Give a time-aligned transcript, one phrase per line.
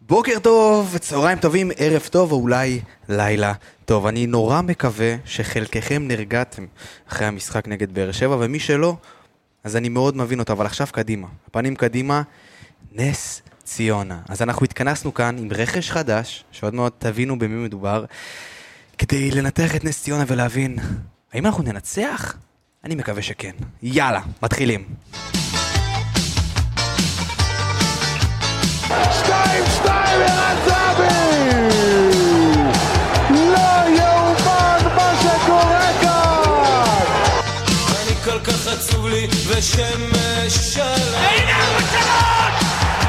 [0.00, 3.52] בוקר טוב, צהריים טובים, ערב טוב, או אולי לילה
[3.84, 4.06] טוב.
[4.06, 6.66] אני נורא מקווה שחלקכם נרגעתם
[7.08, 8.96] אחרי המשחק נגד באר שבע, ומי שלא,
[9.64, 11.26] אז אני מאוד מבין אותו, אבל עכשיו קדימה.
[11.52, 12.22] פנים קדימה,
[12.92, 14.20] נס ציונה.
[14.28, 18.04] אז אנחנו התכנסנו כאן עם רכש חדש, שעוד מעט תבינו במי מדובר,
[18.98, 20.78] כדי לנתח את נס ציונה ולהבין,
[21.32, 22.36] האם אנחנו ננצח?
[22.84, 23.52] אני מקווה שכן.
[23.82, 24.84] יאללה, מתחילים.
[28.88, 31.38] שתיים, שתיים, ערן זהבי!
[33.30, 37.04] לא יאומן מה שקורה כאן!
[38.02, 42.62] אני כל כך עצוב לי ושמש שלם הנה ארבע שלוש!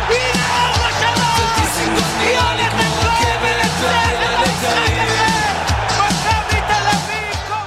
[0.09, 1.77] הנה ארבע שלוש!
[2.19, 2.89] היא הולכת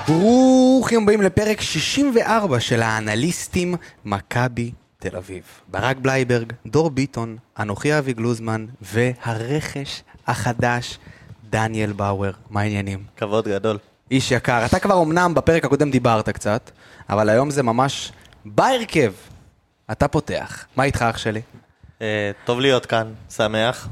[0.09, 3.75] ברוכים הבאים לפרק 64 של האנליסטים
[4.05, 4.71] מכבי
[5.03, 5.43] תל אביב.
[5.69, 10.99] ברק בלייברג, דור ביטון, אנוכי אבי גלוזמן והרכש החדש
[11.51, 12.31] דניאל באואר.
[12.51, 13.05] מה העניינים?
[13.17, 13.79] כבוד גדול.
[14.11, 16.71] איש יקר, אתה כבר אמנם בפרק הקודם דיברת קצת,
[17.11, 18.13] אבל היום זה ממש
[18.45, 19.13] בהרכב.
[19.93, 20.67] אתה פותח.
[20.77, 21.41] מה איתך אח שלי?
[22.03, 23.89] אה, טוב להיות כאן, שמח.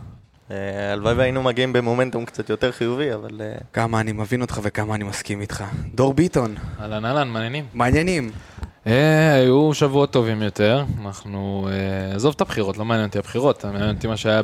[0.51, 4.95] אה, הלוואי והיינו מגיעים במומנטום קצת יותר חיובי, אבל אה, כמה אני מבין אותך וכמה
[4.95, 5.65] אני מסכים איתך.
[5.95, 7.29] דור ביטון, אהלן אהלן,
[7.75, 8.25] מעניינים.
[8.25, 8.41] אה,
[8.85, 11.69] היו שבועות טובים יותר, אנחנו...
[11.73, 14.43] אה, עזוב את הבחירות, לא מעניין אותי הבחירות, מעניין אותי מה שהיה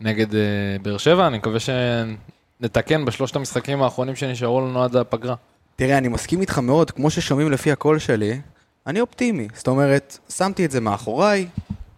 [0.00, 0.40] נגד אה,
[0.82, 5.34] באר שבע, אני מקווה שנתקן בשלושת המשחקים האחרונים שנשארו לנו עד הפגרה.
[5.76, 8.40] תראה, אני מסכים איתך מאוד, כמו ששומעים לפי הקול שלי,
[8.86, 9.48] אני אופטימי.
[9.54, 11.48] זאת אומרת, שמתי את זה מאחוריי,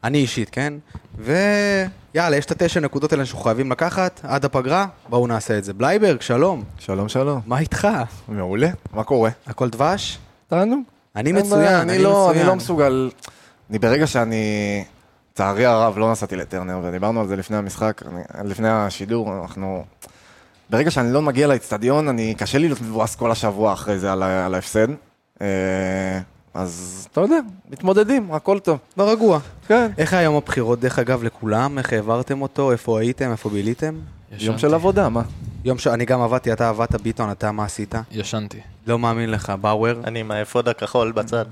[0.04, 0.74] אני אישית, כן?
[1.18, 5.72] ויאללה, יש את התשע נקודות האלה שאנחנו חייבים לקחת עד הפגרה, בואו נעשה את זה.
[5.72, 6.64] בלייברג, שלום.
[6.78, 7.88] שלום שלום, מה איתך?
[8.28, 9.30] מעולה, מה קורה?
[9.46, 10.18] הכל דבש?
[10.48, 10.99] תענוג.
[11.16, 12.38] אני אין בעיה, מצוין, אני אני לא, מצוין.
[12.38, 13.10] אני לא מסוגל,
[13.70, 14.84] אני ברגע שאני,
[15.32, 19.84] לצערי הרב, לא נסעתי לטרנר, ודיברנו על זה לפני המשחק, אני, לפני השידור, אנחנו,
[20.70, 24.22] ברגע שאני לא מגיע לאצטדיון, אני, קשה לי להיות מבואס כל השבוע אחרי זה על,
[24.22, 24.88] על ההפסד.
[25.42, 25.46] אה,
[26.54, 27.38] אז אתה יודע,
[27.70, 28.78] מתמודדים, הכל טוב.
[28.96, 29.38] לא רגוע.
[29.68, 31.78] כן, איך היה יום הבחירות, דרך אגב, לכולם?
[31.78, 32.72] איך העברתם אותו?
[32.72, 33.30] איפה הייתם?
[33.30, 33.94] איפה ביליתם?
[34.38, 34.58] יום.
[34.58, 35.22] של עבודה, מה?
[35.64, 35.86] יום ש...
[35.86, 37.94] אני גם עבדתי, אתה עבדת ביטון, אתה מה עשית?
[38.10, 38.60] ישנתי.
[38.86, 40.00] לא מאמין לך, באואר.
[40.04, 41.44] אני עם האפוד הכחול בצד.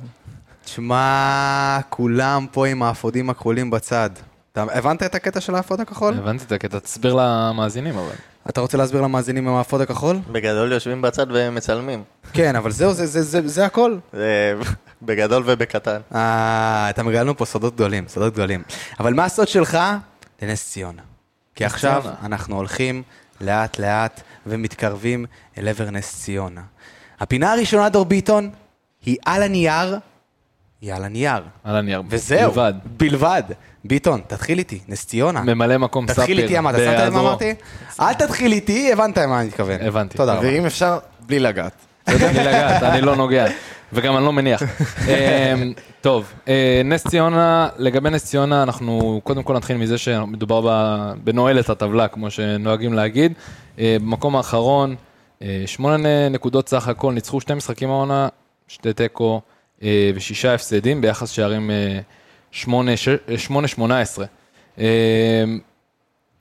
[0.65, 4.11] תשמע, כולם פה עם האפודים הכחולים בצד.
[4.53, 6.15] אתה הבנת את הקטע של האפוד הכחול?
[6.15, 8.15] הבנתי את הקטע, תסביר למאזינים אבל.
[8.49, 10.19] אתה רוצה להסביר למאזינים עם האפוד הכחול?
[10.33, 12.03] בגדול יושבים בצד ומצלמים.
[12.33, 13.97] כן, אבל זהו, זה, זה, זה, זה הכל.
[14.13, 14.55] זה
[15.03, 16.01] בגדול ובקטן.
[16.15, 18.63] אה, אתה מגלה לנו פה סודות גדולים, סודות גדולים.
[19.01, 19.79] אבל מה הסוד שלך?
[20.43, 21.03] לנס ציונה.
[21.55, 22.05] כי עכשיו.
[22.23, 23.03] אנחנו הולכים
[23.41, 25.27] לאט לאט ומתקרבים
[25.59, 26.61] אל עבר נס ציונה.
[27.21, 28.51] הפינה הראשונה, דור ביטון,
[29.05, 29.99] היא על הנייר,
[30.81, 31.43] היא על הנייר.
[31.65, 32.03] על הנייר.
[32.09, 32.73] וזהו, בלבד.
[32.97, 33.43] בלבד.
[33.85, 35.41] ביטון, תתחיל איתי, נס ציונה.
[35.41, 36.21] ממלא מקום סאפר.
[36.21, 37.21] תתחיל איתי, אתה שמת לב מה.
[37.21, 37.55] אמרתי?
[38.01, 39.81] אל תתחיל איתי, הבנת מה אני מתכוון.
[39.81, 40.17] הבנתי.
[40.19, 40.47] תודה רבה.
[40.49, 41.73] ואם אפשר, בלי לגעת.
[42.09, 43.47] בלי לגעת, אני לא נוגע,
[43.93, 44.63] וגם אני לא מניח.
[45.09, 50.69] אמ, טוב, אה, נס ציונה, לגבי נס ציונה, אנחנו קודם כל נתחיל מזה שמדובר
[51.25, 53.33] בנועלת הטבלה, כמו שנוהגים להגיד.
[53.79, 54.95] אה, במקום האחרון,
[55.43, 58.29] אה, שמונה נקודות סך הכל, ניצחו שתי משחקים העונה,
[58.69, 59.41] שתי תיקו
[60.15, 61.99] ושישה הפסדים ביחס שערים אה,
[62.51, 64.27] שמונה ש- אה, שמונה שמונה עשרה.
[64.79, 64.85] אה,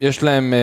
[0.02, 0.53] יש להם,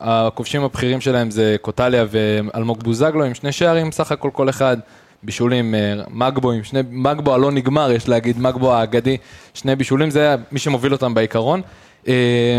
[0.00, 4.76] הכובשים הבכירים שלהם זה קוטליה ואלמוג בוזגלו עם שני שערים, סך הכל כל אחד
[5.22, 9.16] בישולים, אה, מגבו שני, מגבו הלא נגמר, יש להגיד, מגבו האגדי,
[9.54, 11.60] שני בישולים, זה מי שמוביל אותם בעיקרון.
[12.08, 12.58] אה,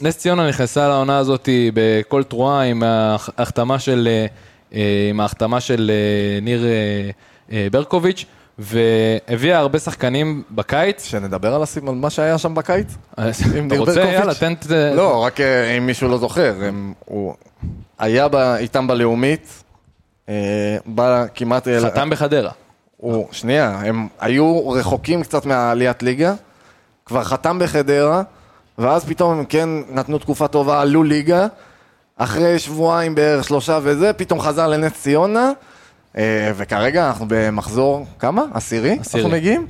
[0.00, 4.08] נס ציונה נכנסה לעונה הזאת בכל תרועה עם ההחתמה של,
[4.74, 5.90] אה, עם ההחתמה של
[6.42, 6.64] ניר
[7.70, 8.24] ברקוביץ',
[8.58, 11.04] והביאה הרבה שחקנים בקיץ.
[11.04, 12.94] שנדבר על הסימן, מה שהיה שם בקיץ?
[13.16, 14.18] אז עם אתה ניר רוצה, ברקוביץ'?
[14.18, 14.54] יאללה, תן...
[14.54, 15.40] ת- לא, רק
[15.78, 17.34] אם מישהו לא זוכר, הם- הוא
[17.98, 19.62] היה ב- איתם בלאומית,
[20.86, 21.68] בא כמעט...
[21.68, 22.50] חתם בחדרה.
[22.96, 26.34] הוא, שנייה, הם היו רחוקים קצת מהעליית ליגה,
[27.06, 28.22] כבר חתם בחדרה,
[28.78, 31.46] ואז פתאום הם כן נתנו תקופה טובה, עלו ליגה,
[32.16, 35.52] אחרי שבועיים בערך שלושה וזה, פתאום חזר לנס ציונה,
[36.16, 38.42] אה, וכרגע אנחנו במחזור, כמה?
[38.54, 38.98] עשירי?
[39.00, 39.24] עשירי.
[39.24, 39.66] אנחנו מגיעים?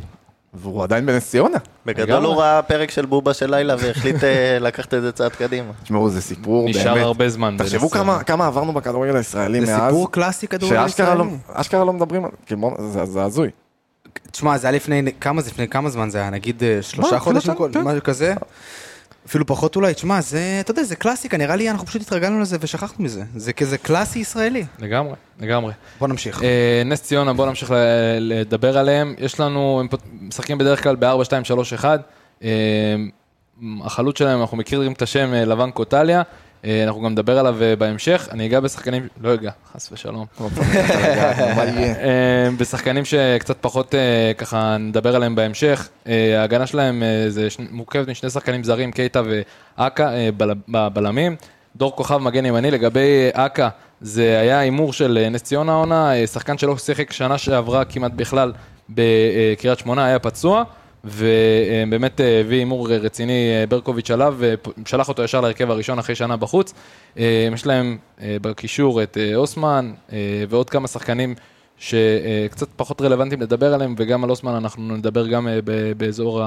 [0.54, 1.58] והוא עדיין בנס ציונה.
[1.86, 2.24] בגדול.
[2.24, 5.72] הוא ראה פרק של בובה של לילה והחליט אה, לקחת את זה צעד קדימה.
[5.82, 6.76] תשמעו, זה סיפור באמת.
[6.76, 7.56] נשאר הרבה זמן.
[7.58, 8.12] תחשבו בנס ציונה.
[8.12, 11.24] כמה, כמה עברנו בכדורגל הישראלי זה מאז, סיפור קלאסי כדורגל שאשכרה לא,
[11.60, 11.86] ישראלי.
[11.86, 12.30] לא מדברים על...
[12.46, 13.50] כאילו, זה, זה הזוי.
[14.30, 16.30] תשמע, זה היה לפני, כמה זה לפני כמה זמן זה היה?
[16.30, 17.82] נגיד אה, שלושה חודשים, שנה, כן.
[17.82, 18.34] משהו כזה?
[19.26, 22.56] אפילו פחות אולי, תשמע, זה, אתה יודע, זה קלאסיקה, נראה לי אנחנו פשוט התרגלנו לזה
[22.60, 23.22] ושכחנו מזה.
[23.36, 24.64] זה כזה קלאסי ישראלי.
[24.78, 25.72] לגמרי, לגמרי.
[25.98, 26.42] בוא נמשיך.
[26.42, 27.72] אה, נס ציונה, בואו נמשיך
[28.20, 29.14] לדבר עליהם.
[29.18, 29.88] יש לנו, הם
[30.20, 32.00] משחקים בדרך כלל ב-4, 2, 3, 1.
[32.42, 32.48] אה,
[33.84, 36.22] החלוץ שלהם, אנחנו מכירים את השם אה, לבן קוטליה,
[36.64, 40.26] אנחנו גם נדבר עליו אה, בהמשך, אני אגע בשחקנים, לא אגע, חס ושלום.
[40.40, 40.48] מה
[41.64, 41.94] יהיה?
[42.04, 44.00] אה, בשחקנים שקצת פחות אה,
[44.38, 45.88] ככה נדבר עליהם בהמשך.
[46.08, 49.22] אה, ההגנה שלהם אה, זה מורכבת משני שחקנים זרים, קייטה
[49.78, 51.36] ואכא אה, בל- בבלמים.
[51.76, 53.00] דור כוכב מגן ימני, לגבי
[53.34, 53.68] אה, אכא
[54.00, 58.12] זה היה הימור של אה, נס ציונה העונה, אה, שחקן שלא שיחק שנה שעברה כמעט
[58.12, 58.52] בכלל
[58.88, 60.62] בקריית שמונה, היה פצוע.
[61.04, 64.36] ובאמת אה, הביא הימור רציני אה, ברקוביץ' עליו,
[64.84, 66.74] ושלח אותו ישר להרכב הראשון אחרי שנה בחוץ.
[67.18, 70.18] אה, יש להם אה, בקישור את אה, אוסמן אה,
[70.48, 71.34] ועוד כמה שחקנים
[71.78, 75.58] שקצת פחות רלוונטיים לדבר עליהם, וגם על אוסמן אנחנו נדבר גם אה,
[75.96, 76.42] באזור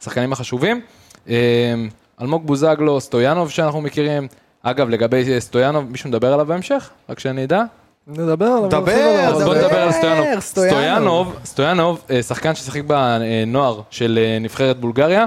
[0.00, 0.80] השחקנים החשובים.
[1.28, 1.74] אה,
[2.20, 4.28] אלמוג בוזגלו, סטויאנוב שאנחנו מכירים.
[4.62, 6.90] אגב, לגבי אה, סטויאנוב, מישהו מדבר עליו בהמשך?
[7.08, 7.62] רק שאני אדע.
[8.08, 8.68] נדבר עליו.
[8.68, 8.92] דבר.
[8.92, 10.40] אז בוא דבר, נדבר על סטויאנוב.
[10.40, 10.68] סטויאנוב.
[10.74, 15.26] סטויאנוב, סטויאנוב, אה, שחקן ששיחק בנוער של אה, נבחרת בולגריה,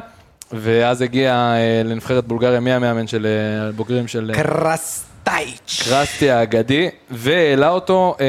[0.52, 5.84] ואז הגיע אה, לנבחרת בולגריה מהמאמן של אה, בוגרים של אה, קרסטייץ'.
[5.90, 8.26] קרסטי האגדי, והעלה אותו, אה,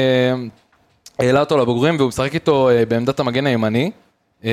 [1.19, 3.91] העלה אותו לבוגרים, והוא משחק איתו אה, בעמדת המגן הימני.
[4.45, 4.51] אה,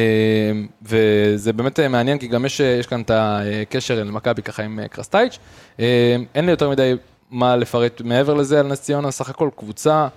[0.82, 4.80] וזה באמת אה, מעניין, כי גם יש, אה, יש כאן את הקשר למכבי ככה עם
[4.80, 5.38] אה, קרסטייץ'.
[5.80, 6.94] אה, אין לי יותר מדי
[7.30, 10.08] מה לפרט מעבר לזה על נס ציונה, סך הכל קבוצה,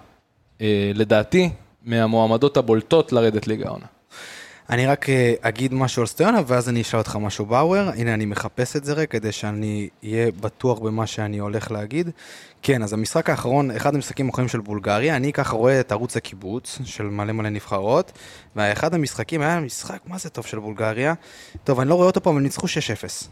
[0.62, 1.50] אה, לדעתי,
[1.84, 3.86] מהמועמדות הבולטות לרדת ליגה העונה.
[4.70, 7.90] אני רק אה, אגיד משהו על סטויאנה, ואז אני אשאל אותך משהו באואר.
[7.96, 12.10] הנה, אני מחפש את זה רגע, כדי שאני אהיה בטוח במה שאני הולך להגיד.
[12.64, 16.80] כן, אז המשחק האחרון, אחד המשחקים האחרונים של בולגריה, אני ככה רואה את ערוץ הקיבוץ
[16.84, 18.12] של מלא מלא נבחרות,
[18.56, 21.14] ואחד המשחקים היה משחק, מה זה טוב של בולגריה?
[21.64, 22.68] טוב, אני לא רואה אותו פה, אבל ניצחו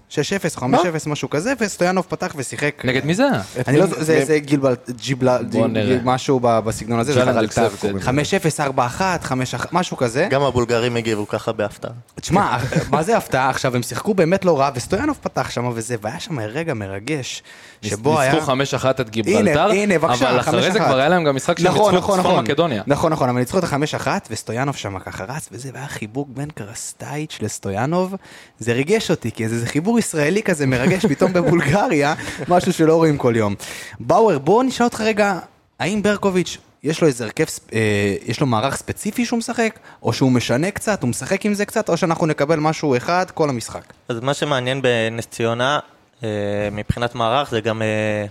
[0.10, 0.12] 6-0.
[0.12, 0.64] 6-0, 5-0,
[1.06, 2.82] משהו כזה, וסטויאנוב פתח ושיחק.
[2.86, 3.28] נגד מי זה?
[3.68, 5.98] אני לא, זה, זה גיל, ג'יבלה, בוא נראה.
[6.04, 9.34] משהו בסגנון הזה, זה ג'אנל חלק אלכסר קוראים 5-0, 4-1, 5-1,
[9.72, 10.28] משהו כזה.
[10.30, 11.92] גם הבולגרים הגיבו ככה בהפתעה.
[12.16, 12.58] תשמע,
[12.90, 13.50] מה זה הפתעה?
[13.50, 17.44] עכשיו, הם שיחקו באמת לא רע, וסטויאנוב פתח שם וזה, והיה שם רגע מרגש,
[17.82, 18.34] שבו היה...
[18.34, 20.84] ניצחו 5-1 את גיברלטר, הנה, הנה, בבקשה, אבל אחרי זה 5-1.
[20.86, 22.44] כבר היה להם גם משחק שהם נכון, ניצחו נכון, את צפון נכון.
[22.44, 22.84] מקדוניה.
[22.88, 26.50] נכון, נכון, אבל ניצחו את החמש אחת, וסטויאנוב שם ככה רץ וזה, והיה חיבוק בין
[26.50, 28.16] קרסטייץ' לסטויאנוב.
[28.60, 32.14] זה ריגש אותי, כי זה, זה חיבור ישראלי כזה מרגש פתאום בבולגריה,
[32.48, 33.56] משהו שלא רואים כל יום.
[34.00, 35.40] באואר, בוא נשאל אותך רגע,
[35.80, 40.32] האם ברקוביץ', יש לו איזה הרכב, אה, יש לו מערך ספציפי שהוא משחק, או שהוא
[40.32, 43.94] משנה קצת, הוא משחק עם זה קצת, או שאנחנו נקבל משהו אחד כל המשחק.
[44.10, 45.80] אז מה שמעניין בנס ציונה,
[46.24, 46.30] אה,
[46.72, 47.82] מבחינת מערך, זה גם...
[47.82, 48.26] אה,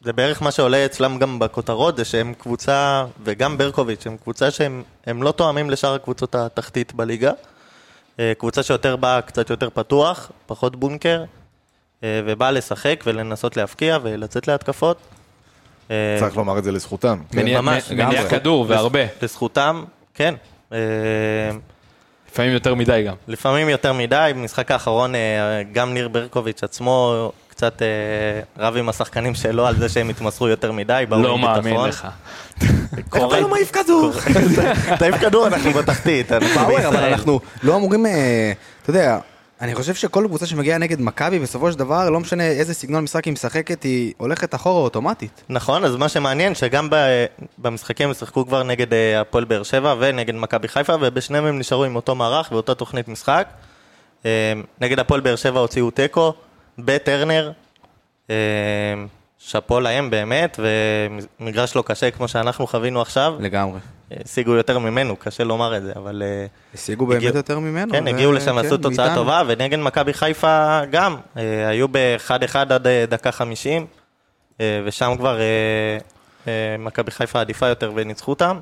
[0.00, 4.82] זה בערך מה שעולה אצלם גם בכותרות, זה שהם קבוצה, וגם ברקוביץ', הם קבוצה שהם
[5.06, 7.32] הם לא תואמים לשאר הקבוצות התחתית בליגה.
[8.20, 11.24] אה, קבוצה שיותר באה קצת יותר פתוח, פחות בונקר,
[12.04, 14.98] אה, ובאה לשחק ולנסות להבקיע ולצאת להתקפות.
[15.90, 17.18] אה, צריך לומר את זה לזכותם.
[17.34, 18.28] מניע ממש, מניע.
[18.28, 20.34] כדור והרבה, לזכותם, כן.
[22.32, 23.14] לפעמים יותר מדי גם.
[23.28, 25.12] לפעמים יותר מדי, במשחק האחרון
[25.72, 27.86] גם ניר ברקוביץ' עצמו קצת אה,
[28.66, 31.76] רב עם השחקנים שלו על זה שהם התמסרו יותר מדי, באו לא מאמין.
[31.80, 32.06] לך.
[33.08, 34.12] קורה- אתה לא מעיף כדור.
[34.98, 36.32] תעיף כדור, אנחנו בתחתית.
[36.32, 37.12] אנחנו באואר, אבל בישראל.
[37.12, 38.52] אנחנו לא אמורים, אה,
[38.82, 39.18] אתה יודע,
[39.60, 43.24] אני חושב שכל קבוצה שמגיעה נגד מכבי, בסופו של דבר, לא משנה איזה סגנון משחק
[43.24, 45.42] היא משחקת, היא הולכת אחורה אוטומטית.
[45.48, 47.24] נכון, אז מה שמעניין, שגם ב-
[47.58, 51.84] במשחקים הם שיחקו כבר נגד אה, הפועל באר שבע ונגד מכבי חיפה, ובשניהם הם נשארו
[51.84, 53.48] עם אותו מערך ואותה תוכנית משחק.
[54.80, 56.34] נגד הפועל באר שבע הוציאו תיקו,
[56.84, 57.52] בטרנר.
[58.30, 58.34] אה,
[59.38, 60.60] שאפו להם באמת,
[61.40, 63.34] ומגרש לא קשה כמו שאנחנו חווינו עכשיו.
[63.40, 63.80] לגמרי.
[64.24, 66.22] השיגו יותר ממנו, קשה לומר את זה, אבל...
[66.26, 67.92] אה, השיגו באמת הגיעו- יותר ממנו.
[67.92, 69.22] כן, ו- הגיעו לשם, כן, עשו תוצאה מאיתנו.
[69.22, 71.16] טובה, ונגד מכבי חיפה גם.
[71.36, 73.86] אה, היו ב-1-1 עד דקה 50,
[74.60, 75.38] אה, ושם כבר
[76.78, 78.58] מכבי חיפה עדיפה יותר וניצחו אותם.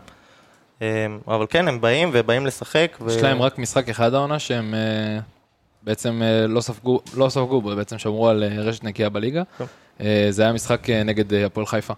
[1.28, 2.96] אבל כן, הם באים ובאים לשחק.
[3.00, 4.75] ו- יש להם רק משחק אחד העונה שהם
[5.88, 9.42] בעצם אה, לא ספגו, לא ספגו בו, בעצם שמרו על אה, רשת נקייה בליגה.
[10.00, 11.95] אה, זה היה משחק נגד הפועל חיפה.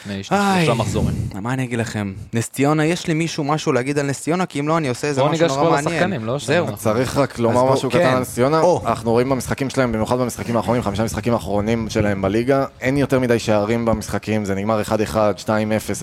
[0.00, 0.22] לפני.
[0.22, 1.14] שלושה מחזורים.
[1.34, 2.12] מה אני אגיד לכם?
[2.32, 4.46] נס ציונה, יש לי מישהו משהו להגיד על נס ציונה?
[4.46, 5.94] כי אם לא, אני עושה איזה בואו משהו ניגש נורא כבר מעניין.
[5.94, 6.38] לשחקנים, לא?
[6.38, 6.76] זהו.
[6.76, 7.98] צריך רק לומר משהו כן.
[7.98, 8.62] קטן על נס ציונה.
[8.86, 13.38] אנחנו רואים במשחקים שלהם, במיוחד במשחקים האחרונים, חמישה משחקים האחרונים שלהם בליגה, אין יותר מדי
[13.38, 15.48] שערים במשחקים, זה נגמר 1-1, 2-0,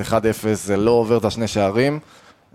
[0.09, 0.13] 1-0,
[0.53, 1.99] זה לא עובר את השני שערים.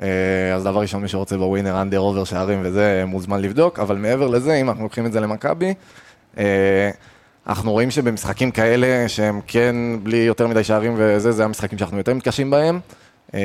[0.02, 0.08] אה,
[0.54, 4.54] אז דבר ראשון, מי שרוצה בווינר, under over שערים וזה, מוזמן לבדוק, אבל מעבר לזה,
[4.54, 5.74] אם אנחנו לוקחים את זה למכבי,
[6.38, 6.90] אה,
[7.46, 12.14] אנחנו רואים שבמשחקים כאלה, שהם כן בלי יותר מדי שערים וזה, זה המשחקים שאנחנו יותר
[12.14, 12.80] מתקשים בהם.
[13.34, 13.40] אה,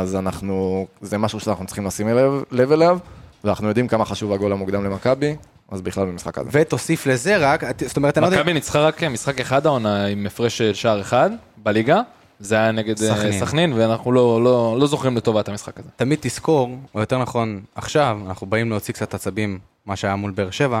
[0.00, 2.98] אז אנחנו, זה משהו שאנחנו צריכים לשים לב, לב אליו,
[3.44, 5.36] ואנחנו יודעים כמה חשוב הגול המוקדם למכבי,
[5.70, 6.48] אז בכלל במשחק הזה.
[6.52, 8.38] ותוסיף לזה רק, את- זאת אומרת, אני לא יודע...
[8.38, 12.00] מכבי ניצחה רק משחק אחד העונה עם הפרש שער אחד בליגה.
[12.40, 13.40] זה היה נגד אה, סכנין.
[13.40, 15.88] סכנין, ואנחנו לא- לא לא זוכרים לטובה את המשחק הזה.
[15.96, 20.50] תמיד תזכור, או יותר נכון, עכשיו, אנחנו באים להוציא קצת עצבים, מה שהיה מול באר
[20.50, 20.80] שבע,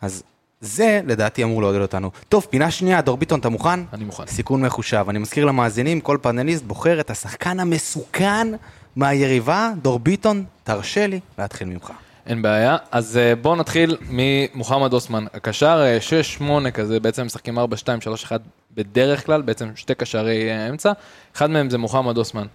[0.00, 0.22] אז
[0.60, 2.10] זה, לדעתי, אמור לעודד אותנו.
[2.28, 3.80] טוב, פינה שנייה, דור ביטון, אתה מוכן?
[3.92, 4.26] אני מוכן.
[4.26, 5.06] סיכון מחושב.
[5.08, 8.48] אני מזכיר למאזינים, כל פאנליסט בוחר את השחקן המסוכן
[8.96, 9.72] מהיריבה.
[9.82, 11.90] דור ביטון, תרשה לי להתחיל ממך.
[12.26, 12.76] אין בעיה.
[12.90, 15.24] אז אה, בואו נתחיל ממוחמד אוסמן.
[15.34, 15.98] הקשר אה,
[16.66, 17.62] 6-8 כזה, בעצם משחקים 4-2-3-1
[18.74, 20.92] בדרך כלל, בעצם שתי קשרי אה, אמצע.
[21.36, 22.46] אחד מהם זה מוחמד אוסמן.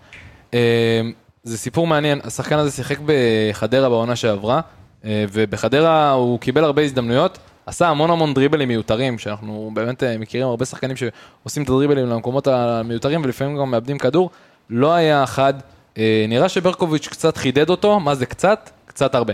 [0.53, 1.01] אה,
[1.43, 4.61] זה סיפור מעניין, השחקן הזה שיחק בחדרה בעונה שעברה,
[5.05, 10.47] אה, ובחדרה הוא קיבל הרבה הזדמנויות, עשה המון המון דריבלים מיותרים, שאנחנו באמת אה, מכירים
[10.47, 14.29] הרבה שחקנים שעושים את הדריבלים למקומות המיותרים ולפעמים גם מאבדים כדור.
[14.69, 15.53] לא היה חד,
[15.97, 18.69] אה, נראה שברקוביץ' קצת חידד אותו, מה זה קצת?
[18.85, 19.33] קצת הרבה.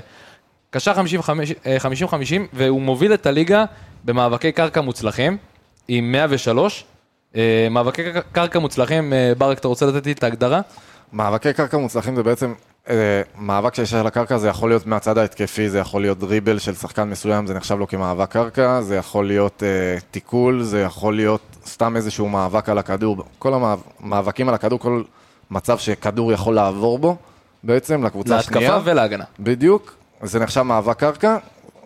[0.76, 0.96] קשר 50-50
[2.54, 3.66] והוא מוביל את הליגה
[4.06, 5.38] במאבקי קרקע מוצלחים
[5.88, 6.86] עם 103.
[7.36, 10.62] אה, מאבקי קרקע מוצלחים, אה, ברק, אתה רוצה לתת לי את ההגדרה?
[11.14, 12.54] מאבקי קרקע מוצלחים זה בעצם
[12.90, 16.76] אה, מאבק שיש על הקרקע, זה יכול להיות מהצד ההתקפי, זה יכול להיות דריבל של
[16.76, 21.42] שחקן מסוים, זה נחשב לו כמאבק קרקע, זה יכול להיות אה, תיקול, זה יכול להיות
[21.66, 23.18] סתם איזשהו מאבק על הכדור.
[23.40, 25.04] כל המאבקים על הכדור, כל
[25.52, 27.16] מצב שכדור יכול לעבור בו,
[27.64, 28.70] בעצם לקבוצה השנייה.
[28.70, 29.24] להתקפה ולהגנה.
[29.40, 31.38] בדיוק, זה נחשב מאבק קרקע,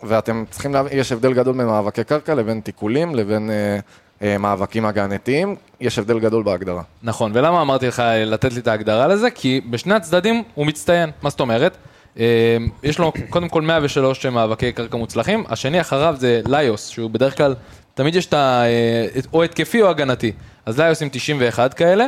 [0.03, 3.79] ואתם צריכים להבין, יש הבדל גדול בין מאבקי קרקע לבין תיקולים, לבין אה,
[4.21, 6.81] אה, מאבקים הגנתיים, יש הבדל גדול בהגדרה.
[7.03, 9.31] נכון, ולמה אמרתי לך לתת לי את ההגדרה לזה?
[9.31, 11.09] כי בשני הצדדים הוא מצטיין.
[11.21, 11.77] מה זאת אומרת?
[12.19, 17.38] אה, יש לו קודם כל 103 מאבקי קרקע מוצלחים, השני אחריו זה ליוס, שהוא בדרך
[17.38, 17.55] כלל,
[17.93, 18.63] תמיד יש את ה...
[18.65, 20.31] אה, או התקפי או הגנתי.
[20.65, 22.05] אז ליוס עם 91 כאלה,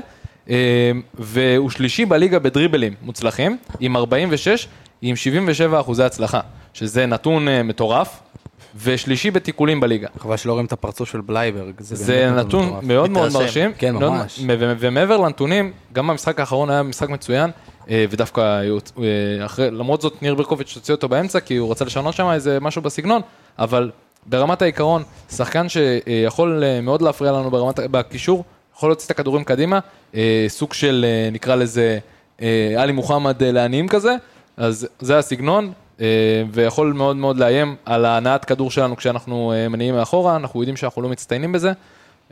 [0.49, 4.67] אה, והוא שלישי בליגה בדריבלים מוצלחים, עם 46,
[5.01, 6.39] עם 77 אחוזי הצלחה,
[6.73, 8.19] שזה נתון אה, מטורף,
[8.83, 10.07] ושלישי בתיקולים בליגה.
[10.19, 11.73] חבל שלא רואים את הפרצוף של בלייברג.
[11.79, 12.83] זה באמת נתון מטורף.
[12.83, 13.31] מאוד מאוד.
[13.33, 13.71] מרשים.
[13.77, 14.39] כן, מאוד- ממש.
[14.79, 17.49] ומעבר לנתונים, גם במשחק האחרון היה משחק מצוין,
[17.89, 18.61] אה, ודווקא
[19.01, 22.57] אה, אחרי, למרות זאת ניר ברקוביץ' הוציא אותו באמצע, כי הוא רצה לשנות שם איזה
[22.61, 23.21] משהו בסגנון,
[23.59, 23.91] אבל
[24.25, 28.43] ברמת העיקרון, שחקן שיכול מאוד להפריע לנו ברמת, בקישור,
[28.75, 29.79] יכול להוציא את הכדורים קדימה,
[30.47, 31.99] סוג של, נקרא לזה,
[32.77, 34.15] עלי מוחמד לעניים כזה,
[34.57, 36.05] אז זה הסגנון, אה,
[36.51, 41.01] ויכול מאוד מאוד לאיים על ההנעת כדור שלנו כשאנחנו אה, מניעים מאחורה, אנחנו יודעים שאנחנו
[41.01, 41.71] לא מצטיינים בזה.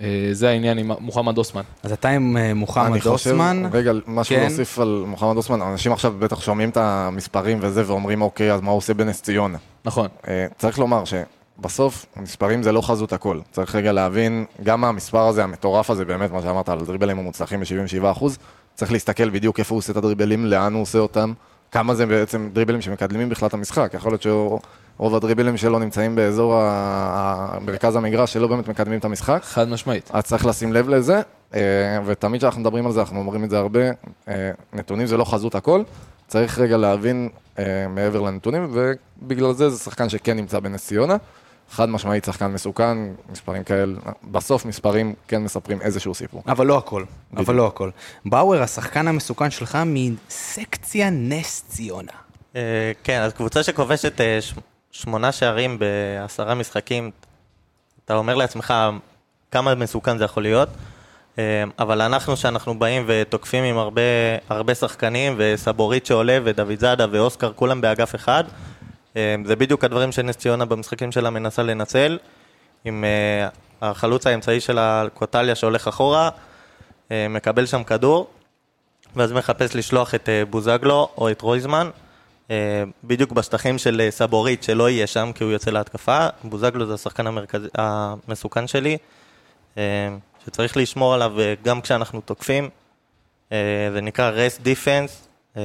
[0.01, 1.61] אה, זה העניין עם מוחמד אוסמן.
[1.83, 3.63] אז אתה עם אני מוחמד חושב, אוסמן.
[3.71, 4.41] רגע, משהו כן.
[4.41, 8.71] להוסיף על מוחמד אוסמן, אנשים עכשיו בטח שומעים את המספרים וזה ואומרים, אוקיי, אז מה
[8.71, 9.57] הוא עושה בנס ציונה?
[9.85, 10.07] נכון.
[10.57, 13.39] צריך לומר שבסוף, המספרים זה לא חזות הכל.
[13.51, 18.25] צריך רגע להבין, גם המספר הזה, המטורף הזה, באמת, מה שאמרת על דריבלים המוצלחים ב-77%,
[18.75, 21.33] צריך להסתכל בדיוק איפה הוא עושה את הדריבלים, לאן הוא עושה אותם,
[21.71, 23.91] כמה זה בעצם דריבלים שמקדמים בכלל את המשחק.
[23.93, 26.53] יכול להיות שרוב הדריבלים שלו נמצאים באזור
[27.61, 29.41] מרכז המגרש, שלא באמת מקדמים את המשחק.
[29.43, 30.09] חד משמעית.
[30.13, 31.21] אז צריך לשים לב לזה,
[31.53, 31.61] אה,
[32.05, 33.79] ותמיד כשאנחנו מדברים על זה, אנחנו אומרים את זה הרבה,
[34.27, 35.83] אה, נתונים זה לא חזות הכל,
[36.27, 41.15] צריך רגע להבין אה, מעבר לנתונים, ובגלל זה זה שחקן שכן נמצא בנס ציונה.
[41.71, 42.97] חד משמעית שחקן מסוכן,
[43.31, 46.43] מספרים כאלה, בסוף מספרים כן מספרים איזשהו סיפור.
[46.47, 47.57] אבל לא הכל, אבל בדיוק.
[47.57, 47.89] לא הכל.
[48.25, 52.11] באואר, השחקן המסוכן שלך מסקציה נס ציונה.
[52.55, 52.61] אה,
[53.03, 54.53] כן, אז קבוצה שכובשת אה, ש-
[54.91, 57.11] שמונה שערים בעשרה משחקים,
[58.05, 58.73] אתה אומר לעצמך
[59.51, 60.69] כמה מסוכן זה יכול להיות,
[61.39, 61.43] אה,
[61.79, 64.01] אבל אנחנו, שאנחנו באים ותוקפים עם הרבה,
[64.49, 68.43] הרבה שחקנים, וסבורית שעולה, ודוד זאדה ואוסקר, כולם באגף אחד,
[69.45, 72.17] זה בדיוק הדברים שנס ציונה במשחקים שלה מנסה לנצל,
[72.85, 73.49] עם אה,
[73.81, 76.29] החלוץ האמצעי שלה, קוטליה, שהולך אחורה,
[77.11, 78.27] אה, מקבל שם כדור,
[79.15, 81.89] ואז מחפש לשלוח את אה, בוזגלו או את רויזמן,
[83.03, 86.27] בדיוק בשטחים של סבורית, שלא יהיה שם כי הוא יוצא להתקפה.
[86.43, 87.61] בוזגלו זה השחקן המרכז...
[87.75, 88.97] המסוכן שלי,
[90.45, 92.69] שצריך לשמור עליו גם כשאנחנו תוקפים.
[93.93, 94.31] זה נקרא
[94.63, 95.61] defense, אה,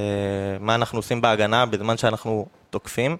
[0.61, 3.17] מה אנחנו עושים בהגנה בזמן שאנחנו תוקפים,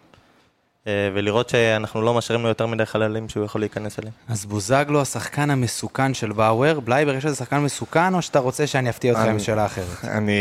[0.89, 4.13] ולראות שאנחנו לא משאירים לו יותר מדי חללים שהוא יכול להיכנס אליהם.
[4.29, 6.81] אז בוזגלו השחקן המסוכן של באואר.
[6.81, 9.87] בלייבר, יש איזה שחקן מסוכן, או שאתה רוצה שאני אפתיע אותך עם אני- שאלה אחרת?
[10.05, 10.33] אני,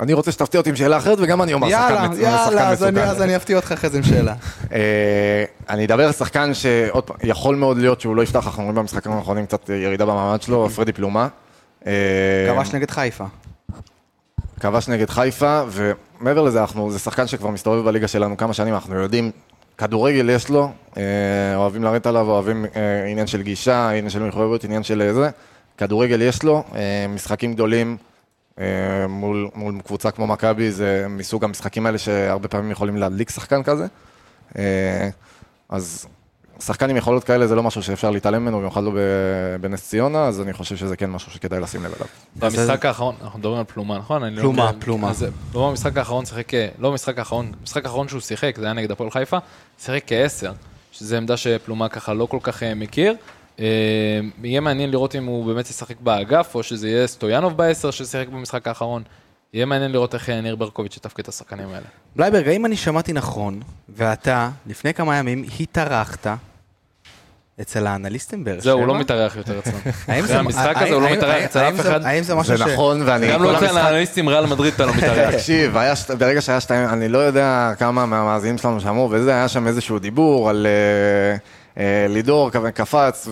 [0.00, 2.58] אני רוצה שתפתיע אותי עם שאלה אחרת, וגם אני אומר יאללה, שחקן מצ- יאללה, שחקן
[2.58, 3.08] אז אני- מסוכן.
[3.10, 4.34] אז אני אפתיע אותך אחרי זה עם שאלה.
[4.72, 8.74] אה, אני אדבר על שחקן שעוד פעם, יכול מאוד להיות שהוא לא יפתח, אנחנו רואים
[8.76, 11.28] במשחקים האחרונים קצת ירידה במעמד שלו, פרדי פלומה.
[11.86, 11.92] אה,
[12.54, 13.24] כבש נגד חיפה.
[14.60, 18.94] כבש נגד חיפה, ומעבר לזה, אנחנו, זה שחקן שכבר מסתובב בליגה שלנו כמה שנים, אנחנו
[18.94, 19.30] יודעים,
[19.78, 24.64] כדורגל יש לו, אה, אוהבים לרדת עליו, אוהבים אה, עניין של גישה, עניין של מחויבות,
[24.64, 25.30] עניין של אה, זה,
[25.78, 26.64] כדורגל יש לו,
[27.08, 27.96] משחקים גדולים
[29.08, 33.86] מול, מול קבוצה כמו מכבי, זה מסוג המשחקים האלה שהרבה פעמים יכולים להדליק שחקן כזה.
[35.68, 36.06] אז
[36.66, 38.92] שחקן עם יכולות כאלה זה לא משהו שאפשר להתעלם ממנו, במיוחד לא
[39.60, 42.06] בנס ציונה, אז אני חושב שזה כן משהו שכדאי לשים לב אליו.
[42.36, 44.24] במשחק האחרון, אנחנו מדברים על פלומה, נכון?
[44.24, 44.80] לא פלומה, יודע.
[44.80, 45.10] פלומה.
[45.10, 48.72] אז, פלומה במשחק האחרון שיחק, אה, לא במשחק האחרון, במשחק האחרון שהוא שיחק, זה היה
[48.72, 49.38] נגד הפועל חיפה,
[49.78, 50.52] שיחק כעשר,
[50.92, 53.14] שזו עמדה שפלומה ככה לא כל כך אה, מכיר.
[53.60, 53.64] אה,
[54.42, 58.68] יהיה מעניין לראות אם הוא באמת ישחק באגף, או שזה יהיה סטויאנוב בעשר ששיחק במשחק
[58.68, 59.02] האחרון.
[59.54, 61.86] יהיה מעניין לראות איך אה, ניר ברקוביץ' יתפקד את השחקנים האלה.
[62.16, 66.26] בלייברג, האם אני שמעתי נכון, ואתה, לפני כמה ימים, התארחת
[67.60, 68.62] אצל האנליסטים באר שבע?
[68.62, 69.76] זהו, הוא לא מתארח יותר אצלנו.
[70.08, 72.04] אחרי זה- המשחק הזה האם- הוא לא מתארח אצל אף זה- אחד.
[72.04, 72.68] האם זה משהו זה ש...
[72.68, 73.28] נכון, ואני...
[73.32, 75.30] גם לא אצל האנליסטים ריאל מדריד אתה לא מתארח.
[75.34, 75.76] תקשיב,
[76.18, 80.50] ברגע שהיה שתיים, אני לא יודע כמה מהמאזינים שלנו שמעו, וזה, היה שם איזשהו דיבור
[80.50, 81.36] על אה,
[81.82, 83.28] אה, לידור קפץ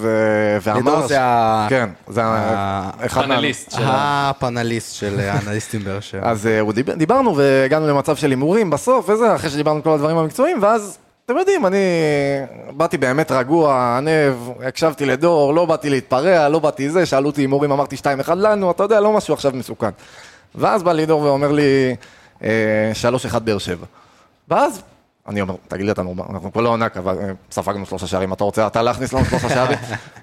[0.65, 0.77] ואמר...
[0.79, 2.21] לידור זה ש- ה- כן, זה
[3.07, 3.23] אחד
[3.71, 3.87] שלנו.
[3.95, 6.21] הפאנליסט של האנליסטים באר שבע.
[6.31, 6.61] אז אה,
[6.97, 11.67] דיברנו והגענו למצב של הימורים בסוף וזה, אחרי שדיברנו כל הדברים המקצועיים, ואז, אתם יודעים,
[11.67, 11.79] אני
[12.71, 17.73] באתי באמת רגוע, ענב, הקשבתי לדור, לא באתי להתפרע, לא באתי זה, שאלו אותי הימורים,
[17.73, 19.91] אמרתי 2-1 לנו, אתה יודע, לא משהו עכשיו מסוכן.
[20.55, 21.97] ואז בא לידור ואומר לי,
[22.45, 22.49] אה,
[23.35, 23.87] 3-1 באר שבע.
[24.49, 24.83] ואז...
[25.29, 25.93] אני אומר, תגיד לי,
[26.31, 29.79] אנחנו כל העונה קבע- אה, ספגנו שלושה שערים, אתה רוצה אתה להכניס לנו שלושה שערים?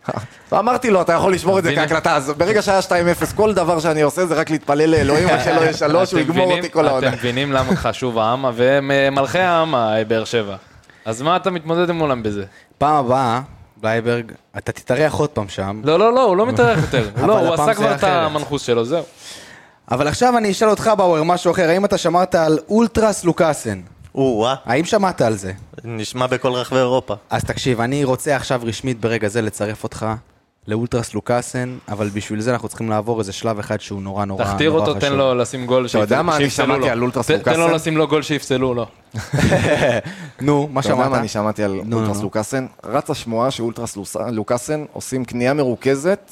[0.51, 1.75] ואמרתי לו, אתה יכול לשמור את זה.
[1.75, 2.91] כהקלטה, אז ברגע שהיה 2-0,
[3.35, 6.71] כל דבר שאני עושה זה רק להתפלל לאלוהים, רק שלא יהיה שלוש, הוא יגמור אותי
[6.71, 7.07] כל העונה.
[7.07, 10.55] אתם מבינים למה חשוב העמה, והם אה, אה, באר שבע.
[11.09, 12.45] אז מה אתה מתמודד מולם בזה?
[12.77, 13.41] פעם הבאה,
[13.77, 15.81] בלייברג, אתה תתארח עוד פעם שם.
[15.83, 17.09] לא, לא, לא, הוא לא מתארח יותר.
[17.27, 18.03] לא, הוא עשה כבר את.
[18.03, 19.03] המנחוס שלו, זהו.
[19.91, 21.69] אבל עכשיו אני אשאל אותך, באואר, משהו אחר.
[21.69, 23.81] האם אתה שמעת על אולטרס לוקאסן?
[24.15, 25.51] או-אה, האם שמעת על זה?
[25.83, 27.15] נשמע בכל רחבי אירופה.
[27.29, 30.05] אז תקשיב, אני רוצה עכשיו רשמית ברגע זה לצרף אותך
[30.69, 34.51] לאולטרס לוקאסן, אבל בשביל זה אנחנו צריכים לעבור איזה שלב אחד שהוא נורא נורא נורא
[34.53, 34.87] תכתיר חשוב.
[34.87, 36.87] אותו, תן לו לשים גול אתה יודע מה אני שיפסלו שמעתי לו.
[36.87, 37.75] על אולטרס ת- תן לו לוקאסן?
[37.75, 38.85] לשים לו גול שיפסלו לו.
[40.41, 41.11] נו, מה אתה יודע שמעת?
[41.11, 42.21] מה אני שמעתי על אולטרס.
[42.21, 42.65] לוקאסן?
[42.83, 43.97] רצה שמועה שאולטרס
[44.31, 46.31] לוקאסן עושים קנייה מרוכזת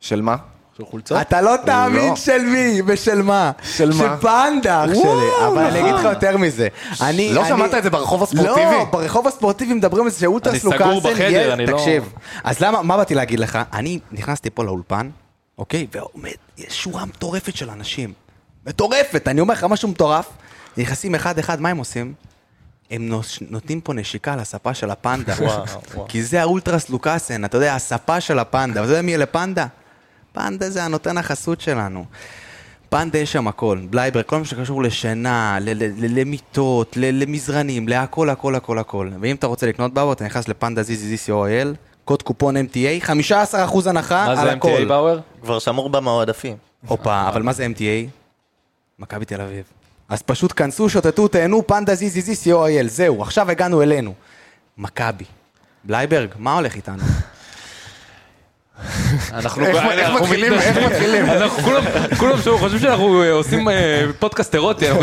[0.00, 0.36] של מה?
[0.78, 1.20] של חולצות?
[1.20, 2.16] אתה לא תאמין לא.
[2.16, 3.50] של מי ושל מה.
[3.62, 3.94] של מה?
[3.94, 5.46] של פנדה, אח שלי.
[5.46, 6.12] אבל אני אגיד לך נכון.
[6.12, 6.68] יותר מזה.
[7.00, 7.32] אני...
[7.34, 8.60] לא אני- שמעת את זה ברחוב הספורטיבי?
[8.72, 10.84] לא, ברחוב הספורטיבי מדברים על זה שאולטרס אני לוקאסן...
[11.00, 12.12] סגור בחדר, אני לא- תקשיב,
[12.44, 13.58] אז למה, מה באתי להגיד לך?
[13.72, 15.10] אני נכנסתי פה לאולפן,
[15.58, 15.86] אוקיי?
[15.92, 18.12] ועומד, יש שורה מטורפת של אנשים.
[18.66, 20.26] מטורפת, אני אומר לך משהו מטורף.
[20.76, 22.12] נכנסים אחד-אחד, מה הם עושים?
[22.90, 23.10] הם
[23.50, 25.34] נותנים פה נשיקה לספה של הפנדה.
[26.08, 28.80] כי זה האולטרס לוקאסן, אתה יודע, הספה של הפנדה.
[28.80, 29.66] ואתה יודע מי אלה פנדה?
[30.32, 32.04] פנדה זה הנותן החסות שלנו.
[32.88, 37.88] פנדה יש שם הכל, בלייבר, כל מה שקשור לשינה, ל- ל- ל- למיטות, ל- למזרנים,
[37.88, 39.10] להכל, הכל, הכל, הכל.
[39.20, 41.66] ואם אתה רוצה לקנות באבו, אתה נכנס לפנדה ZZZCOIL,
[42.04, 43.10] קוד קופון MTA, 15%
[43.86, 44.68] הנחה מה על זה הכל.
[44.68, 45.20] MTA באואר?
[45.42, 46.56] כבר שמור במועדפים.
[46.86, 48.08] הופה, אבל מה זה MTA?
[48.98, 49.64] מכבי תל אביב.
[50.08, 54.14] אז פשוט כנסו, שוטטו, תהנו, פנדה ZZZCOIL, זהו, עכשיו הגענו אלינו.
[54.78, 55.24] מכבי.
[55.84, 57.02] בלייברג, מה הולך איתנו?
[59.32, 60.52] אנחנו איך אנחנו מתחילים?
[60.52, 61.26] איך מתחילים?
[62.18, 64.86] כולם, חושבים שאנחנו אה, עושים אה, פודקאסט אירוטי,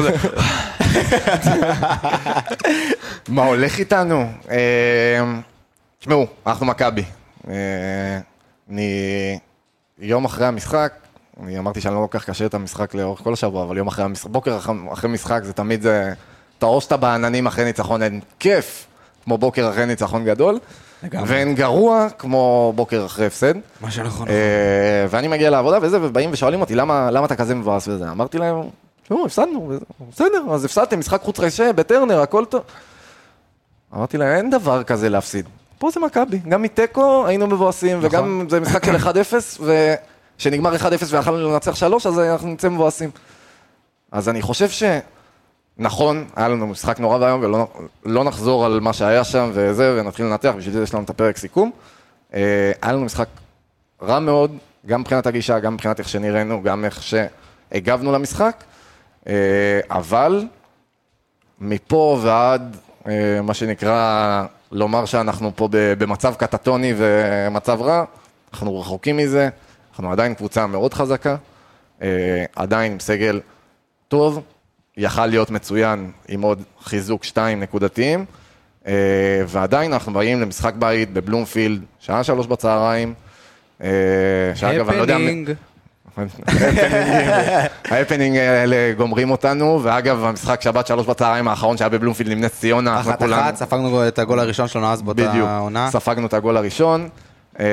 [3.28, 4.26] מה הולך איתנו?
[4.52, 4.58] אה,
[6.00, 7.04] תשמעו, אנחנו מכבי.
[8.70, 9.40] אני...
[10.00, 10.94] יום אחרי המשחק,
[11.44, 14.30] אני אמרתי שאני לא לוקח קשה את המשחק לאורך כל השבוע, אבל יום אחרי המשחק,
[14.30, 16.14] בוקר אחרי- משחק זה תמיד זה...
[16.58, 18.86] אתה או שאתה בעננים אחרי ניצחון, אין כיף,
[19.24, 20.60] כמו בוקר אחרי ניצחון גדול.
[21.04, 23.54] ואין גרוע כמו בוקר אחרי הפסד.
[23.82, 24.28] מה שנכון.
[24.28, 28.12] אה, ואני מגיע לעבודה וזה, ובאים ושואלים אותי, למה, אתה כזה מבואס וזה?
[28.12, 28.56] אמרתי להם,
[29.04, 29.72] תשמעו, הפסדנו,
[30.12, 32.62] בסדר, אז הפסדתם, משחק חוץ רשע, בטרנר, הכל טוב.
[33.96, 35.46] אמרתי להם, אין דבר כזה להפסיד.
[35.78, 39.04] פה זה מכבי, גם מתיקו היינו מבואסים, וגם זה משחק של 1-0,
[40.38, 43.10] וכשנגמר 1-0 ויכולנו לנצח 3, אז אנחנו נצא מבואסים.
[44.12, 44.84] אז אני חושב ש...
[45.82, 47.68] נכון, היה לנו משחק נורא ואיום, ולא
[48.06, 51.38] לא נחזור על מה שהיה שם וזה, ונתחיל לנתח, בשביל זה יש לנו את הפרק
[51.38, 51.72] סיכום.
[52.34, 53.28] אה, היה לנו משחק
[54.02, 58.64] רע מאוד, גם מבחינת הגישה, גם מבחינת איך שנראינו, גם איך שהגבנו למשחק,
[59.28, 60.46] אה, אבל
[61.60, 68.04] מפה ועד אה, מה שנקרא לומר שאנחנו פה במצב קטטוני ומצב רע,
[68.54, 69.50] אנחנו רחוקים מזה,
[69.90, 71.36] אנחנו עדיין קבוצה מאוד חזקה,
[72.56, 73.40] עדיין עם סגל
[74.08, 74.42] טוב,
[75.00, 78.26] יכל להיות מצוין עם עוד חיזוק שתיים נקודתיים,
[78.88, 78.94] אה,
[79.48, 83.14] ועדיין אנחנו באים למשחק בית בבלומפילד, שעה שלוש בצהריים,
[83.84, 83.90] אה,
[84.56, 85.18] שאגב, אני לא יודע...
[87.92, 92.98] ההפנינג האלה גומרים אותנו, ואגב, המשחק שבת שלוש בצהריים האחרון שהיה בבלומפילד עם נס ציונה,
[92.98, 95.92] אנחנו אחת כולנו- אחת, ספגנו את הגול הראשון שלנו אז באותה בדיוק, עונה.
[95.92, 97.10] ספגנו את הגול הראשון.
[97.60, 97.66] אה,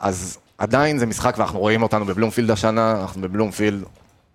[0.00, 3.82] אז עדיין זה משחק ואנחנו רואים אותנו בבלומפילד השנה, אנחנו בבלומפילד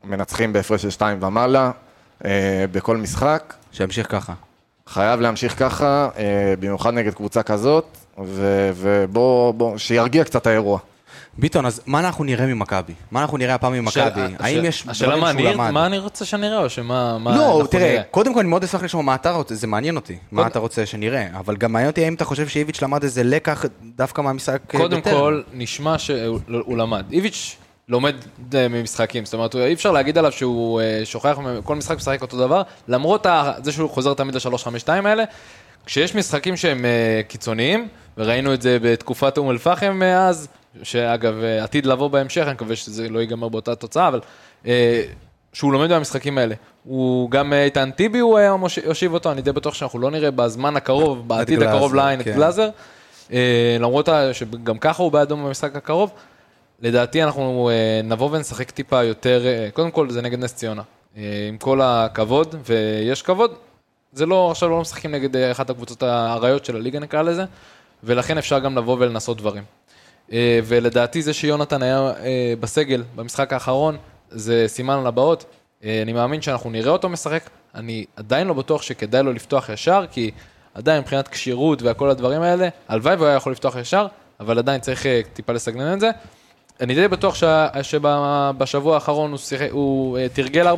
[0.04, 1.72] מנצחים בהפרש של שתיים ומעלה,
[2.26, 2.30] אה,
[2.72, 3.54] בכל משחק.
[3.72, 4.34] שימשיך ככה.
[4.88, 6.24] חייב להמשיך ככה, אה,
[6.60, 7.86] במיוחד נגד קבוצה כזאת,
[8.26, 10.80] ו- ובוא, בוא, שירגיע קצת האירוע.
[11.38, 12.94] ביטון, אז מה אנחנו נראה ממכבי?
[13.12, 14.02] מה אנחנו נראה הפעם ממכבי?
[14.02, 15.72] השאלה- האם יש השאלה דברים שהוא אני- למד?
[15.72, 17.18] מה אני רוצה שנראה, או שמה...
[17.18, 18.04] מה לא, אנחנו תראה, נראה?
[18.04, 20.18] קודם כל אני מאוד אשמח לשמוע מה אתה רוצה, זה מעניין אותי.
[20.32, 23.66] מה אתה רוצה שנראה, אבל גם מעניין אותי האם אתה חושב שאיביץ' למד איזה לקח
[23.96, 25.02] דווקא מהמשחק אה, קודם.
[25.02, 27.06] כל, נשמע שהוא הוא למד.
[27.12, 27.56] איביץ'
[27.92, 28.16] לומד
[28.56, 32.38] אה, ממשחקים, זאת אומרת, אי אפשר להגיד עליו שהוא אה, שוכח, כל משחק משחק אותו
[32.38, 33.26] דבר, למרות
[33.64, 35.24] זה שהוא חוזר תמיד ל-352 האלה,
[35.86, 40.48] כשיש משחקים שהם אה, קיצוניים, וראינו את זה בתקופת אום אל-פחם אה, אז,
[40.84, 44.20] שאגב, עתיד לבוא בהמשך, אני מקווה שזה לא ייגמר באותה תוצאה, אבל
[45.54, 46.56] שהוא לומד מהמשחקים האלה.
[46.84, 48.40] הוא גם איתן טיבי, הוא
[48.86, 52.34] יושיב אותו, אני די בטוח שאנחנו לא נראה בזמן הקרוב, בעתיד הקרוב לעין את כן.
[52.34, 52.70] גלאזר.
[53.34, 56.12] אה, למרות שגם ככה הוא באדום במשחק הקרוב,
[56.82, 60.82] לדעתי אנחנו אה, נבוא ונשחק טיפה יותר, אה, קודם כל זה נגד נס ציונה.
[61.18, 63.54] אה, עם כל הכבוד, ויש כבוד,
[64.14, 67.46] זה לא, עכשיו לא משחקים נגד אחת הקבוצות האריות של הליגה נקרא לזה,
[68.04, 69.64] ולכן אפשר גם לבוא ולנסות דברים.
[70.64, 72.12] ולדעתי זה שיונתן היה
[72.60, 73.98] בסגל במשחק האחרון,
[74.30, 75.46] זה סימן לבאות.
[75.84, 80.32] אני מאמין שאנחנו נראה אותו משחק, אני עדיין לא בטוח שכדאי לו לפתוח ישר, כי
[80.74, 84.08] עדיין מבחינת כשירות וכל הדברים האלה, הלוואי והוא היה יכול לפתוח ישר,
[84.40, 86.10] אבל עדיין צריך טיפה לסגנן את זה.
[86.82, 87.36] אני די בטוח
[87.82, 90.72] שבשבוע האחרון הוא, שיחק, הוא אה, תרגל 4-3-3,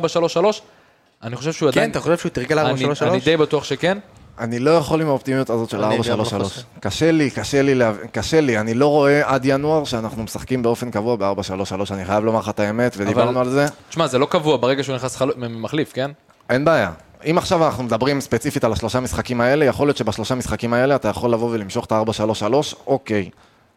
[1.22, 1.90] אני חושב שהוא כן, עדיין...
[1.90, 3.98] אתה חושב שהוא תרגל 4 אני, 3 אני 3 די בטוח שכן.
[4.38, 6.26] אני לא יכול עם האופטימיות הזאת של אני גם לא 4-3-3.
[6.26, 6.60] חושב.
[6.80, 11.16] קשה לי, קשה לי, קשה לי, אני לא רואה עד ינואר שאנחנו משחקים באופן קבוע
[11.16, 13.66] ב-4-3-3, אני חייב לומר לך את האמת, ודיברנו על זה.
[13.88, 15.32] תשמע, זה לא קבוע ברגע שהוא נכנס חלו...
[15.36, 16.10] מחליף, כן?
[16.50, 16.90] אין בעיה.
[17.30, 21.08] אם עכשיו אנחנו מדברים ספציפית על השלושה משחקים האלה, יכול להיות שבשלושה משחקים האלה אתה
[21.08, 22.54] יכול לבוא ולמשוך את ה-4-3-3,
[22.86, 23.30] אוקיי.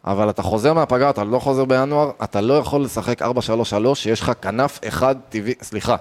[0.05, 3.25] אבל אתה חוזר מהפגרה, אתה לא חוזר בינואר, אתה לא יכול לשחק 4-3-3
[3.93, 5.95] שיש לך כנף אחד טבעי, סליחה,